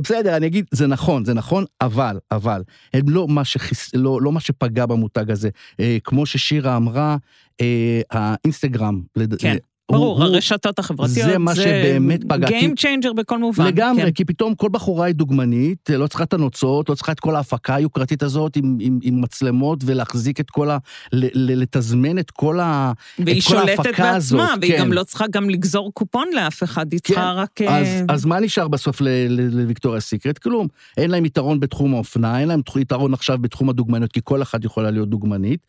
בסדר, 0.03 0.37
אני 0.37 0.47
אגיד, 0.47 0.65
זה 0.71 0.87
נכון, 0.87 1.25
זה 1.25 1.33
נכון, 1.33 1.65
אבל, 1.89 2.17
אבל, 2.31 2.63
הם 2.93 3.09
לא 3.09 3.27
מה, 3.27 3.45
שחיס, 3.45 3.95
לא, 3.95 4.21
לא 4.21 4.31
מה 4.31 4.39
שפגע 4.39 4.85
במותג 4.85 5.31
הזה. 5.31 5.49
אה, 5.79 5.97
כמו 6.03 6.25
ששירה 6.25 6.77
אמרה, 6.77 7.17
אה, 7.61 8.01
האינסטגרם, 8.11 9.01
כן. 9.39 9.57
ברור, 9.91 10.23
הרשתות 10.23 10.79
החברתיות 10.79 11.29
זה 11.29 11.37
מה 11.37 11.55
שבאמת 11.55 12.23
פגע. 12.23 12.47
זה 12.47 12.55
Game 12.59 12.79
changer 12.79 13.13
בכל 13.13 13.37
מובן. 13.37 13.65
לגמרי, 13.65 14.03
כן. 14.03 14.11
כי 14.11 14.25
פתאום 14.25 14.55
כל 14.55 14.69
בחורה 14.69 15.05
היא 15.05 15.15
דוגמנית, 15.15 15.89
לא 15.89 16.07
צריכה 16.07 16.23
את 16.23 16.33
הנוצות, 16.33 16.89
לא 16.89 16.95
צריכה 16.95 17.11
את 17.11 17.19
כל 17.19 17.35
ההפקה 17.35 17.75
היוקרתית 17.75 18.23
הזאת 18.23 18.55
עם, 18.55 18.77
עם, 18.79 18.99
עם 19.01 19.21
מצלמות 19.21 19.79
ולהחזיק 19.85 20.39
את 20.39 20.49
כל 20.49 20.69
ה... 20.69 20.77
לתזמן 21.11 22.19
את 22.19 22.31
כל, 22.31 22.59
ה, 22.59 22.91
את 23.21 23.25
כל 23.47 23.57
ההפקה 23.57 23.59
הזאת. 23.59 23.69
והיא 23.69 23.75
שולטת 23.75 23.99
בעצמה, 23.99 24.55
והיא 24.61 24.73
כן. 24.73 24.79
גם 24.79 24.93
לא 24.93 25.03
צריכה 25.03 25.25
גם 25.31 25.49
לגזור 25.49 25.91
קופון 25.93 26.27
לאף 26.33 26.63
אחד, 26.63 26.91
היא 26.91 26.99
צריכה 26.99 27.33
כן. 27.55 27.65
רק... 27.67 27.71
אז, 27.71 27.87
אה, 27.87 28.01
אז 28.09 28.25
מה 28.25 28.39
נשאר 28.39 28.67
בסוף 28.67 29.01
לוויקטוריה 29.29 30.01
סיקרט? 30.01 30.37
כלום. 30.37 30.67
אין 30.97 31.11
להם 31.11 31.25
יתרון 31.25 31.59
בתחום 31.59 31.93
האופנה, 31.93 32.39
אין 32.39 32.47
להם 32.47 32.61
יתרון 32.77 33.13
עכשיו 33.13 33.37
בתחום 33.37 33.69
הדוגמניות, 33.69 34.11
כי 34.11 34.19
כל 34.23 34.41
אחת 34.41 34.65
יכולה 34.65 34.91
להיות 34.91 35.09
דוגמנית. 35.09 35.59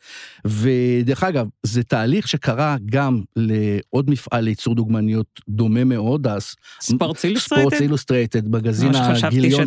ודרך 0.45 1.25
אגב, 1.25 1.47
זה 1.63 1.83
תהליך 1.83 2.29
שקרה 2.29 2.77
גם 2.87 3.21
לעוד 3.37 4.10
מפעל 4.11 4.45
לייצור 4.45 4.75
דוגמניות 4.75 5.41
דומה 5.49 5.85
מאוד, 5.85 6.27
אז... 6.27 6.55
ספורטס 6.81 7.25
אילוסטרייטד? 7.25 7.65
ספורטס 7.65 7.83
אילוסטרייטד, 7.83 8.49
מגזין 8.49 8.93
הגיליון, 8.95 9.67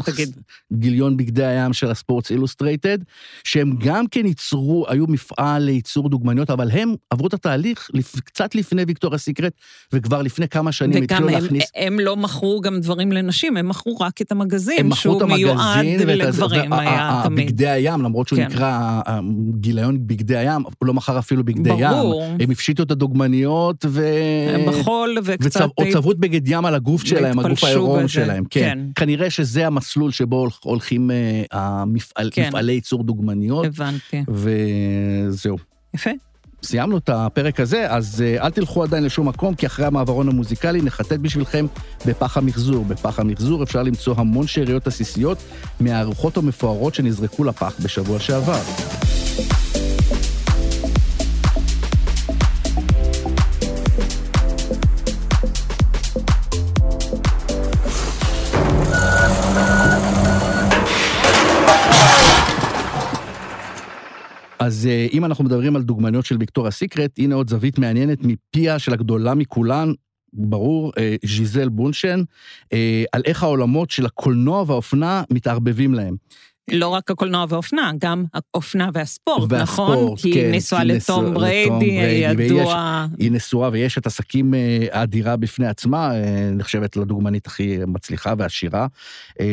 גיליון 0.73 1.17
בגדי 1.17 1.45
הים 1.45 1.73
של 1.73 1.91
הספורטס 1.91 2.31
אילוסטרייטד, 2.31 2.97
שהם 3.43 3.75
גם 3.79 4.07
כן 4.07 4.25
ייצרו, 4.25 4.85
היו 4.89 5.07
מפעל 5.07 5.63
לייצור 5.63 6.09
דוגמניות, 6.09 6.49
אבל 6.49 6.71
הם 6.71 6.95
עברו 7.09 7.27
את 7.27 7.33
התהליך 7.33 7.89
קצת 8.23 8.55
לפני 8.55 8.83
ויקטוריה 8.87 9.17
סיקרט, 9.17 9.53
וכבר 9.93 10.21
לפני 10.21 10.47
כמה 10.47 10.71
שנים 10.71 11.03
התחילו 11.03 11.27
להכניס... 11.27 11.63
וגם 11.75 11.87
הם 11.87 11.99
לא 11.99 12.17
מכרו 12.17 12.61
גם 12.61 12.79
דברים 12.79 13.11
לנשים, 13.11 13.57
הם 13.57 13.69
מכרו 13.69 13.97
רק 13.97 14.21
את 14.21 14.31
המגזין, 14.31 14.93
שהוא 14.93 15.23
מיועד 15.23 15.85
לגברים, 15.85 16.73
היה 16.73 17.21
תמיד. 17.23 17.47
בגדי 17.47 17.67
הים, 17.67 18.01
למרות 18.01 18.27
שהוא 18.27 18.39
כן. 18.39 18.45
נקרא 18.45 19.01
גיליון 19.59 20.07
בגדי 20.07 20.37
הים, 20.37 20.63
הוא 20.79 20.87
לא 20.87 20.93
מכר 20.93 21.19
אפילו 21.19 21.43
בגדי 21.43 21.69
ים. 21.69 21.89
ברור. 21.89 22.23
הם 22.39 22.51
הפשיטו 22.51 22.83
את 22.83 22.91
הדוגמניות, 22.91 23.85
ו... 23.89 24.03
בחול 24.67 25.17
וקצת... 25.23 25.69
או 25.77 25.83
צוות 25.91 26.19
בגד 26.19 26.47
ים 26.47 26.65
על 26.65 26.75
הגוף 26.75 27.05
שלהם, 27.05 27.39
הגוף 27.39 27.63
העירום 27.63 28.07
שלהם, 28.07 28.43
כן. 28.49 28.59
כן. 28.59 28.79
כנראה 28.95 29.29
שזה 29.29 29.67
המסלול 29.67 30.11
שבו 30.11 30.47
הולכים 30.63 31.11
אה, 31.53 31.83
כן. 32.31 32.51
ייצור 32.69 33.03
דוגמניות. 33.03 33.65
הבנתי. 33.65 34.23
וזהו. 34.29 35.57
יפה. 35.93 36.11
סיימנו 36.63 36.97
את 36.97 37.09
הפרק 37.09 37.59
הזה, 37.59 37.89
אז 37.89 38.21
אה, 38.21 38.45
אל 38.45 38.49
תלכו 38.49 38.83
עדיין 38.83 39.03
לשום 39.03 39.27
מקום, 39.27 39.55
כי 39.55 39.65
אחרי 39.65 39.85
המעברון 39.85 40.29
המוזיקלי 40.29 40.81
נחטט 40.81 41.19
בשבילכם 41.19 41.65
בפח 42.05 42.37
המחזור. 42.37 42.85
בפח 42.85 43.19
המחזור 43.19 43.63
אפשר 43.63 43.83
למצוא 43.83 44.15
המון 44.17 44.47
שאריות 44.47 44.87
עסיסיות 44.87 45.37
מהארוחות 45.79 46.37
המפוארות 46.37 46.95
שנזרקו 46.95 47.43
לפח 47.43 47.75
בשבוע 47.83 48.19
שעבר. 48.19 49.12
אז 64.65 64.87
אה, 64.91 65.07
אם 65.13 65.25
אנחנו 65.25 65.43
מדברים 65.43 65.75
על 65.75 65.81
דוגמניות 65.81 66.25
של 66.25 66.37
ויקטוריה 66.39 66.71
סיקרט, 66.71 67.11
הנה 67.17 67.35
עוד 67.35 67.49
זווית 67.49 67.79
מעניינת 67.79 68.17
מפיה 68.21 68.79
של 68.79 68.93
הגדולה 68.93 69.33
מכולן, 69.33 69.93
ברור, 70.33 70.91
אה, 70.97 71.15
ז'יזל 71.25 71.69
בונשן, 71.69 72.23
אה, 72.73 73.03
על 73.11 73.21
איך 73.25 73.43
העולמות 73.43 73.91
של 73.91 74.05
הקולנוע 74.05 74.63
והאופנה 74.67 75.23
מתערבבים 75.29 75.93
להם. 75.93 76.15
לא 76.71 76.87
רק 76.87 77.11
הקולנוע 77.11 77.45
והאופנה, 77.49 77.91
גם 77.97 78.23
האופנה 78.33 78.89
והספורט, 78.93 79.51
והספורט 79.51 79.97
נכון? 79.97 80.15
כי 80.15 80.33
כן, 80.33 80.39
היא 80.39 80.57
נשואה 80.57 80.83
לטום 80.83 81.33
בריידי, 81.33 81.85
ידוע. 81.85 83.05
היא 83.19 83.31
נשואה 83.31 83.69
ויש 83.73 83.97
את 83.97 84.07
עסקים 84.07 84.53
אה, 84.53 84.85
אדירה 84.89 85.35
בפני 85.35 85.67
עצמה, 85.67 86.15
אה, 86.15 86.49
נחשבת 86.51 86.97
לדוגמנית 86.97 87.47
הכי 87.47 87.77
מצליחה 87.87 88.33
ועשירה. 88.37 88.87
אה, 89.39 89.45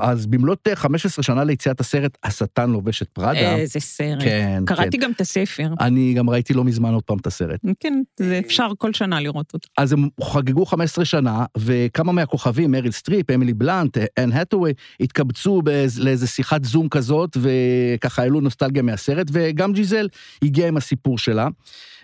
אז 0.00 0.26
במלאת 0.26 0.68
15 0.74 1.22
שנה 1.22 1.44
ליציאת 1.44 1.80
הסרט, 1.80 2.18
השטן 2.24 2.70
לובש 2.70 3.02
את 3.02 3.08
פראדה. 3.08 3.56
איזה 3.56 3.80
סרט. 3.80 4.22
כן, 4.22 4.62
קראתי 4.66 4.98
כן. 4.98 5.04
גם 5.04 5.10
את 5.10 5.20
הספר. 5.20 5.68
אני 5.80 6.14
גם 6.14 6.30
ראיתי 6.30 6.54
לא 6.54 6.64
מזמן 6.64 6.94
עוד 6.94 7.02
פעם 7.02 7.18
את 7.18 7.26
הסרט. 7.26 7.60
כן, 7.80 8.02
זה 8.20 8.40
אפשר 8.46 8.68
כל 8.78 8.92
שנה 8.92 9.20
לראות 9.20 9.54
אותו. 9.54 9.68
אז 9.78 9.92
הם 9.92 10.08
חגגו 10.22 10.66
15 10.66 11.04
שנה, 11.04 11.44
וכמה 11.58 12.12
מהכוכבים, 12.12 12.70
מריל 12.70 12.92
סטריפ, 12.92 13.30
אמילי 13.30 13.54
בלאנט, 13.54 13.98
אן 14.18 14.32
האת'וויי, 14.32 14.72
התקבצו 15.00 15.62
לאיזה 15.98 16.26
שיחת 16.42 16.64
זום 16.64 16.88
כזאת, 16.88 17.36
וככה 17.40 18.22
העלו 18.22 18.40
נוסטלגיה 18.40 18.82
מהסרט, 18.82 19.26
וגם 19.32 19.72
ג'יזל 19.72 20.08
הגיעה 20.42 20.68
עם 20.68 20.76
הסיפור 20.76 21.18
שלה. 21.18 21.48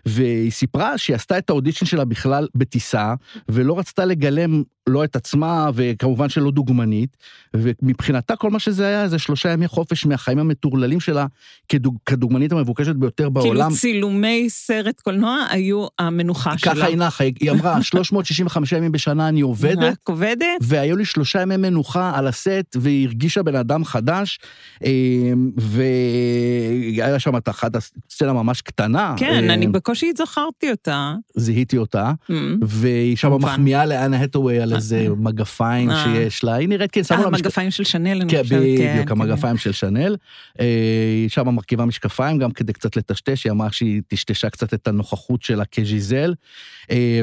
והיא 0.07 0.51
סיפרה 0.51 0.99
שהיא 0.99 1.17
עשתה 1.17 1.39
את 1.39 1.51
האודישן 1.51 1.87
שלה 1.87 2.05
בכלל 2.05 2.49
בטיסה, 2.55 3.15
ולא 3.49 3.79
רצתה 3.79 4.05
לגלם 4.05 4.63
לא 4.89 5.05
את 5.05 5.17
עצמה, 5.17 5.71
וכמובן 5.75 6.29
שלא 6.29 6.51
דוגמנית, 6.51 7.17
ומבחינתה 7.57 8.37
כל 8.37 8.51
מה 8.51 8.59
שזה 8.59 8.87
היה 8.87 9.09
זה 9.09 9.19
שלושה 9.19 9.53
ימי 9.53 9.69
חופש 9.69 10.07
מהחיים 10.07 10.39
המטורללים 10.39 11.01
שלה 11.01 11.27
כדוג, 11.69 11.97
כדוגמנית 12.07 12.53
המבוקשת 12.53 12.95
ביותר 12.95 13.17
כאילו 13.17 13.31
בעולם. 13.31 13.61
כאילו 13.61 13.77
צילומי 13.77 14.47
סרט 14.51 15.01
קולנוע 15.01 15.45
היו 15.51 15.87
המנוחה 15.99 16.59
שלה. 16.59 16.75
ככה 16.75 16.87
היא 16.87 16.97
נחה, 16.97 17.25
היא 17.25 17.51
אמרה, 17.51 17.83
365 17.83 18.73
ימים 18.73 18.93
בשנה 18.93 19.29
אני 19.29 19.41
עובדת. 19.41 19.79
רק 19.79 20.09
עובדת? 20.09 20.45
והיו 20.61 20.97
לי 20.97 21.05
שלושה 21.05 21.43
ימי 21.43 21.57
מנוחה 21.57 22.13
על 22.15 22.27
הסט, 22.27 22.77
והיא 22.77 23.07
הרגישה 23.07 23.43
בן 23.43 23.55
אדם 23.55 23.85
חדש, 23.85 24.39
אמ, 24.85 25.51
והיה 25.57 27.19
שם 27.19 27.37
את 27.37 27.49
אחת 27.49 27.77
הסצנה 27.77 28.33
ממש 28.33 28.61
קטנה. 28.61 29.15
כן, 29.17 29.51
אני 29.51 29.67
אמ, 29.67 29.73
בקושי 29.99 30.13
זכרתי 30.17 30.71
אותה. 30.71 31.15
זיהיתי 31.35 31.79
אותה, 31.79 32.13
mm. 32.31 32.35
והיא 32.63 33.17
שם 33.17 33.33
מחמיאה 33.33 33.87
לאנה 33.87 34.23
הטווי 34.23 34.61
על 34.61 34.75
איזה 34.75 34.99
אה. 34.99 35.15
מגפיים 35.17 35.91
אה. 35.91 36.05
שיש 36.05 36.45
לה, 36.45 36.55
היא 36.55 36.69
נראית 36.69 36.91
כאילו, 36.91 37.05
שמו 37.05 37.23
לה... 37.23 37.27
המגפיים 37.27 37.71
של 37.71 37.85
שנל, 37.85 38.21
אני 38.21 38.31
כן, 38.31 38.43
חושבת. 38.43 38.61
כן, 38.79 38.93
בדיוק, 38.95 39.11
המגפיים 39.11 39.57
של 39.57 39.73
שנל. 39.73 40.17
היא 40.59 41.25
אה, 41.25 41.29
שם 41.29 41.49
מרכיבה 41.49 41.85
משקפיים 41.85 42.39
גם 42.39 42.51
כדי 42.51 42.73
קצת 42.73 42.97
לטשטש, 42.97 43.45
היא 43.45 43.53
אמרה 43.53 43.73
שהיא 43.73 44.03
טשטשה 44.09 44.51
קצת 44.51 44.75
את 44.75 44.89
הנוכחות 44.89 45.43
שלה 45.43 45.65
כז'יזל. 45.65 46.35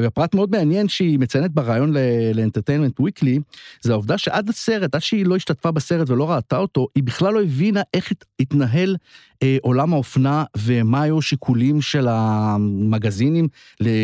ופרט 0.02 0.34
מאוד 0.34 0.50
מעניין 0.50 0.88
שהיא 0.88 1.18
מציינת 1.18 1.50
בריאיון 1.50 1.94
לאנטרטיינמנט 2.34 3.00
וויקלי, 3.00 3.38
זה 3.80 3.92
העובדה 3.92 4.18
שעד 4.18 4.48
הסרט, 4.48 4.94
עד 4.94 5.02
שהיא 5.02 5.26
לא 5.26 5.36
השתתפה 5.36 5.70
בסרט 5.70 6.10
ולא 6.10 6.30
ראתה 6.30 6.56
אותו, 6.56 6.86
היא 6.94 7.02
בכלל 7.02 7.34
לא 7.34 7.42
הבינה 7.42 7.80
איך 7.94 8.12
התנהל 8.40 8.96
אה, 9.42 9.56
עולם 9.62 9.92
האופנה 9.92 10.44
ומה 10.56 11.02
היו 11.02 11.18
השיקולים 11.18 11.82
של 11.82 12.06
המגזינים 12.10 13.48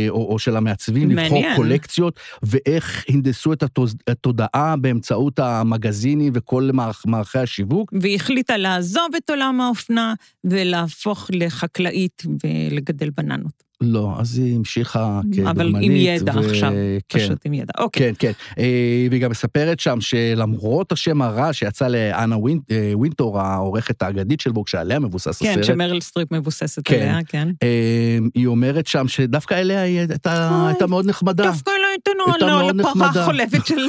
או, 0.09 0.33
או 0.33 0.39
של 0.39 0.57
המעצבים 0.57 1.09
מעניין. 1.09 1.27
לבחור 1.27 1.57
קולקציות, 1.57 2.21
ואיך 2.43 3.05
הנדסו 3.09 3.53
את 3.53 3.65
התודעה 4.07 4.77
באמצעות 4.77 5.39
המגזינים 5.39 6.33
וכל 6.37 6.71
מערכי 7.07 7.39
השיווק. 7.39 7.93
והיא 8.01 8.17
החליטה 8.17 8.57
לעזוב 8.57 9.09
את 9.17 9.31
עולם 9.31 9.61
האופנה 9.61 10.15
ולהפוך 10.45 11.31
לחקלאית 11.33 12.23
ולגדל 12.45 13.11
בננות. 13.11 13.63
לא, 13.83 14.15
אז 14.19 14.39
היא 14.39 14.57
המשיכה 14.57 15.21
כדוגמנית. 15.33 15.57
אבל 15.57 15.73
עם 15.81 15.93
ידע 15.97 16.33
ו... 16.35 16.51
עכשיו, 16.51 16.73
כן, 17.09 17.19
פשוט 17.19 17.39
עם 17.45 17.53
ידע, 17.53 17.73
אוקיי. 17.79 18.15
כן, 18.15 18.33
כן. 18.33 18.63
אה, 18.63 19.07
והיא 19.11 19.23
גם 19.23 19.31
מספרת 19.31 19.81
שם 19.81 20.01
שלמרות 20.01 20.93
השם 20.93 21.23
הרע 21.23 21.53
שיצא 21.53 21.89
לאנה 21.89 22.37
אה, 22.71 22.93
וינטור, 22.99 23.41
העורכת 23.41 24.03
האגדית 24.03 24.41
של 24.41 24.53
ווג, 24.53 24.63
שעליה 24.67 24.99
מבוסס 24.99 25.43
כן, 25.43 25.49
הסרט. 25.51 25.57
כן, 25.57 25.63
שמריל 25.63 26.01
סטריפ 26.01 26.33
מבוססת 26.33 26.83
כן, 26.85 26.95
עליה, 26.95 27.19
כן. 27.29 27.49
אה, 27.63 28.19
היא 28.35 28.47
אומרת 28.47 28.87
שם 28.87 29.09
שדווקא 29.09 29.55
אליה 29.55 29.83
היא 29.83 29.99
הייתה, 29.99 30.67
הייתה 30.69 30.87
מאוד 30.87 31.07
נחמדה. 31.07 31.45
דווקא 31.45 31.71
אליה 31.71 31.89
הייתה 31.93 32.11
לא, 32.27 32.49
לא, 32.49 32.73
לפרה 32.73 33.25
חולבת 33.25 33.67
של 33.67 33.89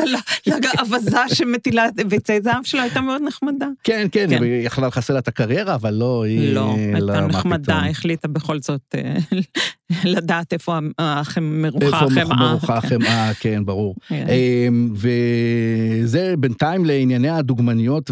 האווזה 0.78 1.20
שמטילה 1.34 1.86
ביצי 2.08 2.42
זהב 2.42 2.64
שלו, 2.64 2.82
הייתה 2.82 3.02
מאוד 3.02 3.22
נחמדה. 3.22 3.68
כן, 3.84 4.08
כן, 4.12 4.26
כן. 4.30 4.44
היא 4.44 4.66
יכלה 4.66 4.88
לחסל 4.88 5.18
את 5.18 5.28
הקריירה, 5.28 5.76
אבל 5.76 5.94
לא, 5.94 6.24
היא... 6.24 6.54
לא, 6.54 6.76
הייתה 6.94 7.28
נחמדה, 7.28 7.80
החליטה 7.90 8.28
בכל 8.28 8.60
זאת 8.60 8.96
אה, 8.96 9.16
לדעת 10.16 10.54
איפה 10.54 10.80
מרוחה 11.42 12.00
החמאה. 12.00 12.22
איפה 12.22 12.34
מרוחה 12.34 12.78
החמאה, 12.78 13.32
כן, 13.40 13.66
ברור. 13.66 13.96
כן. 14.08 14.26
אמ, 14.30 14.94
וזה 14.94 16.34
בינתיים 16.40 16.86
לענייני 16.86 17.30
הדוגמניות 17.30 18.12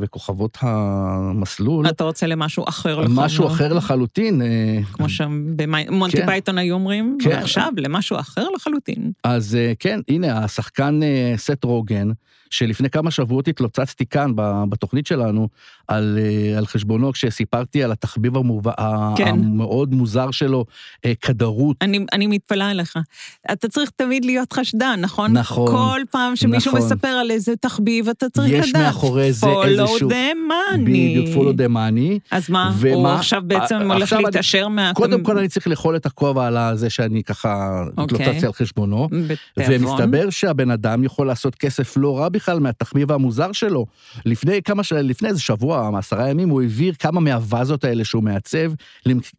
וכוכבות 0.00 0.58
המסלול. 0.60 1.88
אתה 1.88 2.04
רוצה 2.04 2.26
למשהו 2.26 2.64
אחר 2.68 3.00
לחלוטין? 3.00 3.24
משהו 3.24 3.46
אחר 3.46 3.72
לחלוטין. 3.72 4.42
אה, 4.42 4.78
כמו 4.92 5.08
שמונטי 5.08 6.16
כן. 6.16 6.26
פייתון 6.26 6.58
היו 6.58 6.74
אומרים, 6.74 7.18
כן. 7.20 7.30
ועכשיו 7.30 7.72
למשהו 7.76 8.18
אחר 8.20 8.48
לחלוטין. 8.56 9.12
אז 9.24 9.54
אה, 9.56 9.72
כן, 9.78 10.00
הנה, 10.08 10.44
השחקן 10.44 11.00
סת' 11.36 11.64
רוגן, 11.64 12.08
שלפני 12.50 12.90
כמה 12.90 13.10
שבועות 13.10 13.48
התלוצצתי 13.48 14.06
כאן 14.06 14.32
בתוכנית 14.68 15.06
שלנו 15.06 15.48
על, 15.88 16.18
אה, 16.22 16.58
על 16.58 16.66
חשבונו 16.66 17.12
כשסיפרתי 17.12 17.84
על 17.84 17.92
התחביב 17.92 18.36
המוב... 18.36 18.66
כן. 19.16 19.28
המאוד 19.28 19.94
מוזר 19.94 20.30
שלו, 20.30 20.64
אה, 21.04 21.12
קדרות. 21.20 21.76
אני, 21.80 22.06
אני 22.12 22.26
מתפלאה 22.26 22.70
עליך. 22.70 22.96
אתה 23.52 23.68
צריך 23.68 23.90
תמיד 23.96 24.24
להיות 24.24 24.52
חשדן, 24.52 24.98
נכון? 25.00 25.32
נכון. 25.32 25.66
כל 25.70 26.00
פעם 26.10 26.36
שמישהו 26.36 26.72
נכון. 26.76 26.86
מספר 26.86 27.08
על 27.08 27.30
איזה 27.30 27.56
תחביב, 27.56 28.08
אתה 28.08 28.28
צריך 28.28 28.52
יש 28.52 28.68
לדעת. 28.68 28.82
יש 28.82 28.86
מאחורי 28.86 29.32
זה 29.32 29.46
איזשהו... 29.64 30.08
follow 30.08 30.12
the 30.12 30.36
money. 30.50 30.80
בדיוק, 30.80 31.36
follow 31.36 31.56
the 31.56 31.72
money. 31.72 32.18
אז 32.30 32.50
מה, 32.50 32.72
ומה, 32.78 32.94
הוא 32.94 33.08
עכשיו 33.08 33.42
בעצם 33.46 33.90
הולך 33.90 34.12
להתעשר 34.12 34.68
מה... 34.68 34.92
קודם 34.94 35.22
כל 35.22 35.38
אני 35.38 35.48
צריך 35.48 35.66
לאכול 35.66 35.96
את 35.96 36.06
הכובע 36.06 36.46
על 36.46 36.76
זה 36.76 36.90
שאני 36.90 37.22
ככה 37.22 37.82
אוקיי. 37.96 38.04
התלוצצתי 38.04 38.46
על 38.46 38.52
חשבונו. 38.52 39.08
בתיאבון. 39.56 39.90
ומסתבר 39.90 40.30
שהבן 40.30 40.70
אדם 40.70 41.04
יכול 41.04 41.26
לעשות 41.26 41.54
כסף 41.54 41.96
לא 41.96 42.18
רע 42.18 42.28
בכלל 42.28 42.60
מהתחביב 42.60 43.12
המוזר 43.12 43.52
שלו. 43.52 43.86
לפני 44.24 44.62
כמה 44.62 44.82
ש... 44.82 44.92
לפני 44.92 45.28
איזה 45.28 45.40
שבוע, 45.40 45.71
עשרה 45.98 46.30
ימים, 46.30 46.48
הוא 46.48 46.62
העביר 46.62 46.94
כמה 46.98 47.20
מהווזות 47.20 47.84
האלה 47.84 48.04
שהוא 48.04 48.22
מעצב 48.22 48.72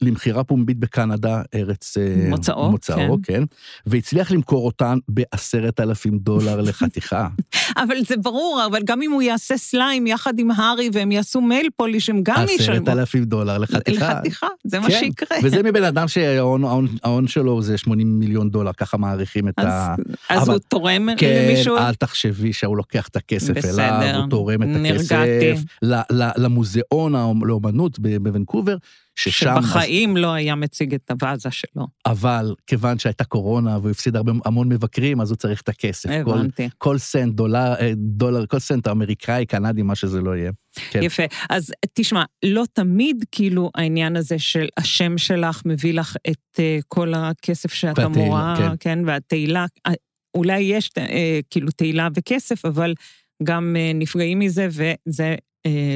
למכירה 0.01 0.43
פומבית 0.43 0.77
בקנדה, 0.79 1.41
ארץ 1.55 1.97
אה, 1.97 2.29
מוצאו, 2.29 2.71
מוצאו 2.71 3.17
כן. 3.23 3.33
כן, 3.33 3.43
והצליח 3.85 4.31
למכור 4.31 4.65
אותן 4.65 4.97
בעשרת 5.07 5.79
אלפים 5.79 6.17
דולר 6.17 6.61
לחתיכה. 6.61 7.27
אבל 7.77 7.95
זה 8.07 8.17
ברור, 8.17 8.63
אבל 8.65 8.79
גם 8.85 9.01
אם 9.01 9.11
הוא 9.11 9.21
יעשה 9.21 9.57
סליים 9.57 10.07
יחד 10.07 10.39
עם 10.39 10.51
הארי 10.51 10.89
והם 10.93 11.11
יעשו 11.11 11.41
מייל 11.41 11.69
פוליש, 11.75 12.09
הם 12.09 12.19
גם 12.23 12.45
ישלמו. 12.49 12.83
עשרת 12.83 12.89
אלפים 12.89 13.25
דולר 13.25 13.57
לחתיכה. 13.57 14.13
לחתיכה, 14.13 14.47
זה 14.63 14.79
מה 14.79 14.87
כן. 14.87 14.99
שיקרה. 14.99 15.37
וזה 15.43 15.63
מבן 15.63 15.83
אדם 15.83 16.07
שההון 16.07 17.27
שלו 17.27 17.61
זה 17.61 17.77
80 17.77 18.19
מיליון 18.19 18.49
דולר, 18.49 18.73
ככה 18.73 18.97
מעריכים 18.97 19.47
את 19.47 19.53
אז, 19.57 19.65
ה... 19.67 19.95
אז 20.29 20.43
אבל... 20.43 20.53
הוא 20.53 20.59
תורם 20.67 21.07
כן, 21.17 21.45
למישהו? 21.45 21.77
כן, 21.77 21.83
אל 21.83 21.93
תחשבי 21.93 22.53
שהוא 22.53 22.77
לוקח 22.77 23.07
את 23.07 23.15
הכסף 23.15 23.65
אליו, 23.65 24.17
הוא 24.17 24.29
תורם 24.29 24.63
את 24.63 24.67
הכסף. 24.67 25.11
נרגעתי. 25.11 25.63
למוזיאון 26.37 27.13
לאומנות 27.41 27.99
בוונקובר, 27.99 28.77
ששם... 29.15 29.61
שבחיים 29.61 30.09
אז... 30.09 30.21
לא 30.21 30.33
היה 30.33 30.55
מציג 30.55 30.93
את 30.93 31.11
הוואזה 31.11 31.51
שלו. 31.51 31.87
אבל 32.05 32.55
כיוון 32.67 32.99
שהייתה 32.99 33.23
קורונה 33.23 33.77
והוא 33.77 33.91
הפסיד 33.91 34.15
הרבה, 34.15 34.31
המון 34.45 34.69
מבקרים, 34.69 35.21
אז 35.21 35.31
הוא 35.31 35.37
צריך 35.37 35.61
את 35.61 35.69
הכסף. 35.69 36.09
הבנתי. 36.09 36.69
כל, 36.69 36.75
כל 36.77 36.97
סנט, 36.97 37.35
דולר, 37.35 37.73
אה, 37.79 37.91
דולר, 37.95 38.45
כל 38.45 38.59
סנט 38.59 38.87
אמריקאי, 38.87 39.45
קנדי, 39.45 39.81
מה 39.81 39.95
שזה 39.95 40.21
לא 40.21 40.35
יהיה. 40.35 40.51
כן. 40.89 41.03
יפה. 41.03 41.23
אז 41.49 41.71
תשמע, 41.93 42.23
לא 42.45 42.63
תמיד 42.73 43.25
כאילו 43.31 43.69
העניין 43.75 44.15
הזה 44.15 44.39
של 44.39 44.67
השם 44.77 45.17
שלך 45.17 45.61
מביא 45.65 45.93
לך 45.93 46.15
את 46.29 46.59
uh, 46.59 46.83
כל 46.87 47.13
הכסף 47.13 47.73
שאת 47.73 47.99
אמורה, 47.99 48.55
כן. 48.57 48.71
כן, 48.79 48.99
והתהילה, 49.05 49.65
אה, 49.87 49.93
אולי 50.35 50.59
יש 50.59 50.89
uh, 50.99 51.01
כאילו 51.49 51.71
תהילה 51.71 52.07
וכסף, 52.15 52.65
אבל 52.65 52.93
גם 53.43 53.75
uh, 53.75 53.97
נפגעים 53.97 54.39
מזה, 54.39 54.67
וזה 54.71 55.35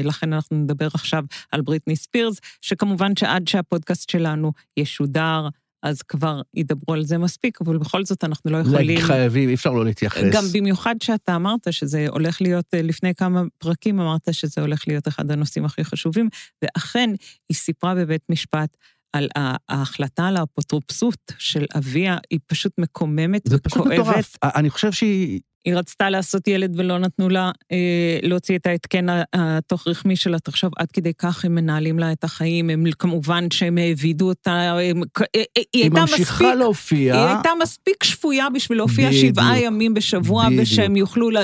לכן 0.04 0.32
אנחנו 0.32 0.56
נדבר 0.56 0.88
עכשיו 0.94 1.24
על 1.52 1.60
בריטני 1.60 1.96
ספירס, 1.96 2.36
שכמובן 2.60 3.16
שעד 3.16 3.48
שהפודקאסט 3.48 4.10
שלנו 4.10 4.52
ישודר, 4.76 5.48
אז 5.82 6.02
כבר 6.02 6.40
ידברו 6.54 6.94
על 6.94 7.04
זה 7.04 7.18
מספיק, 7.18 7.60
אבל 7.60 7.78
בכל 7.78 8.04
זאת 8.04 8.24
אנחנו 8.24 8.50
לא 8.50 8.58
יכולים... 8.58 9.00
חייבים, 9.00 9.48
אי 9.48 9.54
אפשר 9.54 9.70
לא 9.70 9.84
להתייחס. 9.84 10.22
גם 10.32 10.44
במיוחד 10.52 10.94
שאתה 11.02 11.36
אמרת 11.36 11.72
שזה 11.72 12.06
הולך 12.08 12.42
להיות, 12.42 12.64
אה, 12.74 12.82
לפני 12.82 13.14
כמה 13.14 13.42
פרקים 13.58 14.00
אמרת 14.00 14.28
שזה 14.32 14.60
הולך 14.60 14.88
להיות 14.88 15.08
אחד 15.08 15.30
הנושאים 15.30 15.64
הכי 15.64 15.84
חשובים, 15.84 16.28
ואכן, 16.62 17.10
היא 17.48 17.56
סיפרה 17.56 17.94
בבית 17.94 18.22
משפט 18.28 18.76
על 19.12 19.28
ההחלטה 19.68 20.26
על 20.26 20.36
האפוטרופסות 20.36 21.32
של 21.38 21.64
אביה, 21.76 22.16
היא 22.30 22.38
פשוט 22.46 22.72
מקוממת 22.78 23.42
וכואבת. 23.46 23.50
זה 23.50 23.58
פשוט 23.58 23.86
מטורף. 23.86 24.36
אני 24.42 24.70
חושב 24.70 24.92
שהיא... 24.92 25.40
היא 25.64 25.74
רצתה 25.74 26.10
לעשות 26.10 26.48
ילד 26.48 26.74
ולא 26.76 26.98
נתנו 26.98 27.28
לה 27.28 27.50
אה, 27.72 28.18
להוציא 28.22 28.56
את 28.56 28.66
ההתקן 28.66 29.06
התוך 29.32 29.88
רחמי 29.88 30.16
שלה. 30.16 30.38
תחשוב, 30.38 30.72
עד 30.78 30.92
כדי 30.92 31.12
כך 31.18 31.44
הם 31.44 31.54
מנהלים 31.54 31.98
לה 31.98 32.12
את 32.12 32.24
החיים, 32.24 32.70
הם 32.70 32.84
כמובן 32.98 33.50
שהם 33.50 33.78
העבידו 33.78 34.28
אותה, 34.28 34.52
הם, 34.52 35.02
אה, 35.20 35.24
אה, 35.36 35.42
היא, 35.56 35.64
היא 35.72 35.90
ממשיכה 35.90 36.44
מספיק, 36.44 36.58
להופיע. 36.58 37.14
היא 37.14 37.34
הייתה 37.34 37.50
מספיק 37.62 38.04
שפויה 38.04 38.50
בשביל 38.50 38.78
להופיע 38.78 39.08
בדיוק, 39.08 39.34
שבעה 39.34 39.60
ימים 39.60 39.94
בשבוע, 39.94 40.46
בדיוק. 40.46 40.62
ושהם 40.62 40.96
יוכלו 40.96 41.30
לה, 41.30 41.40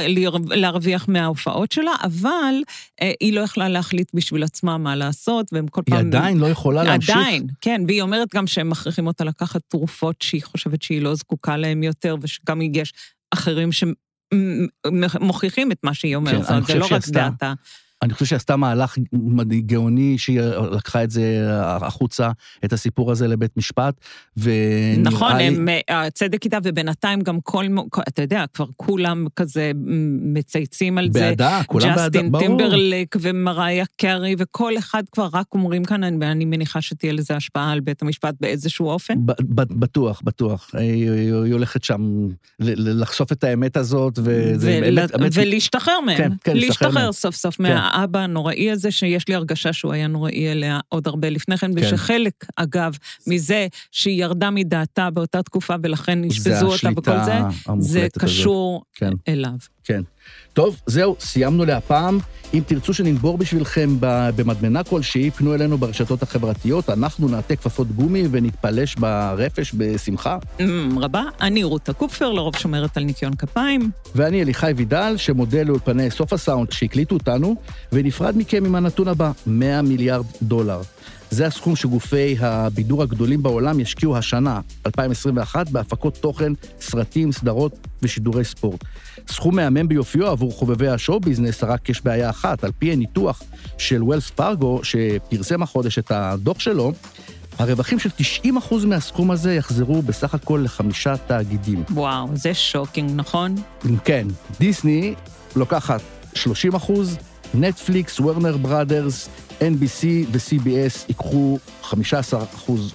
להרוויח 0.46 1.09
מההופעות 1.09 1.72
שלה, 1.72 1.92
אבל 2.03 2.55
אה, 3.03 3.12
היא 3.20 3.33
לא 3.33 3.40
יכלה 3.40 3.68
להחליט 3.68 4.11
בשביל 4.14 4.42
עצמה 4.42 4.79
מה 4.79 4.96
לעשות, 4.96 5.46
והם 5.53 5.66
כל 5.66 5.83
היא 5.87 5.94
פעם... 5.94 6.07
היא 6.12 6.18
עדיין 6.18 6.38
לא 6.38 6.46
יכולה 6.46 6.85
להמשיך. 6.85 7.16
עדיין, 7.16 7.46
כן, 7.61 7.83
והיא 7.87 8.03
אומרת 8.03 8.35
גם 8.35 8.46
שהם 8.46 8.70
מכריחים 8.70 9.07
אותה 9.07 9.24
לקחת 9.24 9.61
תרופות 9.68 10.16
שהיא 10.22 10.42
חושבת 10.42 10.83
שהיא 10.83 11.03
לא 11.03 11.14
זקוקה 11.14 11.57
להן 11.57 11.83
יותר, 11.83 12.16
ושגם 12.20 12.61
יש 12.62 12.92
אחרים 13.35 13.70
שמוכיחים 13.73 15.73
את 15.73 15.79
מה 15.83 15.94
שהיא 15.94 16.16
אומרת, 16.16 16.47
כן, 16.47 16.62
זה 16.62 16.75
לא 16.75 16.87
רק 16.90 17.09
דעתה. 17.09 17.53
אני 18.05 18.12
חושב 18.12 18.27
שעשתה 18.27 18.57
מהלך 18.57 18.99
גאוני 19.67 20.19
שהיא 20.19 20.40
לקחה 20.73 21.05
את 21.05 21.11
זה 21.11 21.47
החוצה, 21.61 22.31
את 22.64 22.73
הסיפור 22.73 23.12
הזה 23.12 23.29
לבית 23.29 23.57
משפט, 23.57 23.95
ונראה 24.37 24.97
נכון, 25.03 25.37
לי... 25.37 25.51
נכון, 25.51 25.69
הצדק 25.88 26.45
איתה, 26.45 26.59
ובינתיים 26.62 27.21
גם 27.21 27.40
כל, 27.40 27.64
אתה 28.09 28.23
יודע, 28.23 28.45
כבר 28.55 28.67
כולם 28.77 29.27
כזה 29.37 29.73
מצייצים 30.35 30.99
על 30.99 31.09
בעדה, 31.09 31.19
זה. 31.21 31.31
בעדה, 31.31 31.61
כולם 31.67 31.95
בעדה, 31.97 32.23
ברור. 32.23 32.40
ג'סטין 32.40 32.57
טימברלק 32.57 33.17
ומריה 33.21 33.85
קרי, 33.97 34.35
וכל 34.38 34.79
אחד 34.79 35.03
כבר 35.12 35.29
רק 35.33 35.47
אומרים 35.55 35.85
כאן, 35.85 36.23
ואני 36.23 36.45
מניחה 36.45 36.81
שתהיה 36.81 37.12
לזה 37.12 37.37
השפעה 37.37 37.73
על 37.73 37.81
בית 37.81 38.03
המשפט 38.03 38.35
באיזשהו 38.40 38.88
אופן. 38.88 39.14
בטוח, 39.55 40.21
בטוח. 40.25 40.71
היא 40.75 41.53
הולכת 41.53 41.85
שם 41.85 42.29
לחשוף 42.61 43.33
את 43.33 43.45
האמת 43.45 43.77
הזאת, 43.77 44.19
וזה... 44.23 44.81
ולהשתחרר 45.35 46.01
מהם. 46.01 46.17
כן, 46.17 46.33
כן, 46.45 46.57
להשתחרר. 46.57 47.12
סוף 47.12 47.37
סוף 47.37 47.57
כן. 47.57 47.62
האבא 47.94 48.18
הנוראי 48.18 48.70
הזה, 48.70 48.90
שיש 48.90 49.28
לי 49.28 49.35
הרגשה 49.35 49.72
שהוא 49.72 49.92
היה 49.92 50.07
נוראי 50.07 50.52
אליה 50.52 50.80
עוד 50.88 51.07
הרבה 51.07 51.30
לפני 51.30 51.57
כן, 51.59 51.80
כן. 51.80 51.87
ושחלק, 51.87 52.44
אגב, 52.57 52.96
מזה 53.26 53.66
שהיא 53.90 54.22
ירדה 54.22 54.50
מדעתה 54.50 55.11
באותה 55.11 55.42
תקופה 55.42 55.74
ולכן 55.83 56.24
אשפזו 56.24 56.66
אותה 56.66 56.88
וכל 56.96 57.24
זה, 57.24 57.40
זה 57.78 58.07
קשור 58.18 58.83
כן. 58.94 59.12
אליו. 59.28 59.57
כן. 59.85 60.02
טוב, 60.53 60.81
זהו, 60.87 61.17
סיימנו 61.21 61.65
להפעם. 61.65 62.19
אם 62.55 62.61
תרצו 62.67 62.95
שננבור 62.95 63.39
בשבילכם 63.39 63.97
במדמנה 64.01 64.85
כלשהי, 64.85 65.31
פנו 65.31 65.55
אלינו 65.55 65.79
ברשתות 65.79 66.23
החברתיות, 66.23 66.91
אנחנו 66.91 67.29
נעטה 67.29 67.57
כפפות 67.57 67.93
גומי 67.93 68.23
ונתפלש 68.31 68.95
ברפש 68.95 69.75
בשמחה. 69.77 70.39
Mm, 70.59 70.63
רבה. 71.01 71.23
אני 71.41 71.65
רותה 71.65 71.93
קופפר, 71.93 72.33
לרוב 72.33 72.57
שומרת 72.57 72.97
על 72.97 73.05
ניקיון 73.05 73.35
כפיים. 73.35 73.91
ואני 74.15 74.43
אליחי 74.43 74.73
וידל, 74.77 75.15
שמודה 75.17 75.63
לאולפני 75.63 76.11
סוף 76.11 76.33
הסאונד 76.33 76.73
שהקליטו 76.73 77.15
אותנו, 77.15 77.57
ונפרד 77.93 78.37
מכם 78.37 78.65
עם 78.65 78.75
הנתון 78.75 79.09
הבא, 79.09 79.31
100 79.47 79.83
מיליארד 79.83 80.25
דולר. 80.43 80.81
זה 81.35 81.47
הסכום 81.47 81.77
שגופי 81.77 82.37
הבידור 82.40 83.03
הגדולים 83.03 83.42
בעולם 83.42 83.81
ישקיעו 83.81 84.16
השנה, 84.16 84.61
2021, 84.87 85.68
בהפקות 85.68 86.16
תוכן, 86.16 86.53
סרטים, 86.81 87.33
סדרות 87.33 87.87
ושידורי 88.03 88.44
ספורט. 88.44 88.85
סכום 89.29 89.57
מהמם 89.57 89.88
ביופיו 89.88 90.27
עבור 90.27 90.53
חובבי 90.53 90.88
ה 90.88 90.95
show 90.95 91.20
business, 91.20 91.64
רק 91.64 91.88
יש 91.88 92.05
בעיה 92.05 92.31
אחת, 92.31 92.64
על 92.64 92.70
פי 92.79 92.92
הניתוח 92.92 93.42
של 93.79 94.03
וולס 94.03 94.31
פרגו, 94.31 94.81
שפרסם 94.85 95.62
החודש 95.62 95.99
את 95.99 96.11
הדוח 96.11 96.61
שלו, 96.61 96.92
הרווחים 97.59 97.99
של 97.99 98.11
90% 98.44 98.87
מהסכום 98.87 99.31
הזה 99.31 99.55
יחזרו 99.55 100.03
בסך 100.03 100.35
הכל 100.35 100.61
לחמישה 100.64 101.16
תאגידים. 101.16 101.83
וואו, 101.90 102.29
זה 102.35 102.55
shocking, 102.55 103.11
נכון? 103.14 103.55
כן. 104.05 104.27
דיסני 104.61 105.14
לוקחת 105.57 106.01
30%, 106.35 106.37
נטפליקס, 107.55 108.20
וורנר 108.20 108.57
בראדרס, 108.57 109.29
NBC 109.61 110.05
ו-CBS 110.33 111.05
ייקחו 111.09 111.59
15% 111.85 111.95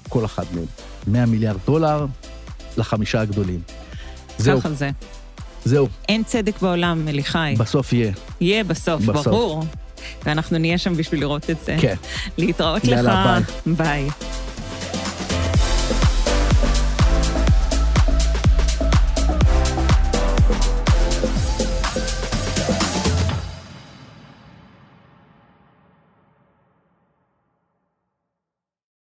כל 0.10 0.26
אחד 0.26 0.44
מהם. 0.54 0.66
100 1.08 1.26
מיליארד 1.26 1.58
דולר 1.66 2.06
לחמישה 2.78 3.22
הגדולים. 3.22 3.62
זהו. 4.38 4.60
ככה 4.60 4.74
זה. 4.74 4.90
זהו. 5.66 5.88
אין 6.10 6.24
צדק 6.24 6.62
בעולם, 6.62 7.08
אליחי. 7.08 7.56
בסוף 7.58 7.94
יהיה. 7.94 8.12
יהיה 8.42 8.64
בסוף, 8.64 9.02
בסוף. 9.02 9.28
ברור. 9.28 9.64
ואנחנו 10.26 10.58
נהיה 10.58 10.78
שם 10.78 10.94
בשביל 10.98 11.20
לראות 11.20 11.50
את 11.50 11.58
זה. 11.66 11.78
כן. 11.82 11.96
להתראות 12.38 12.84
יאללה, 12.84 13.40
לך. 13.40 13.48
ביי. 13.66 13.76
ביי. 13.76 14.10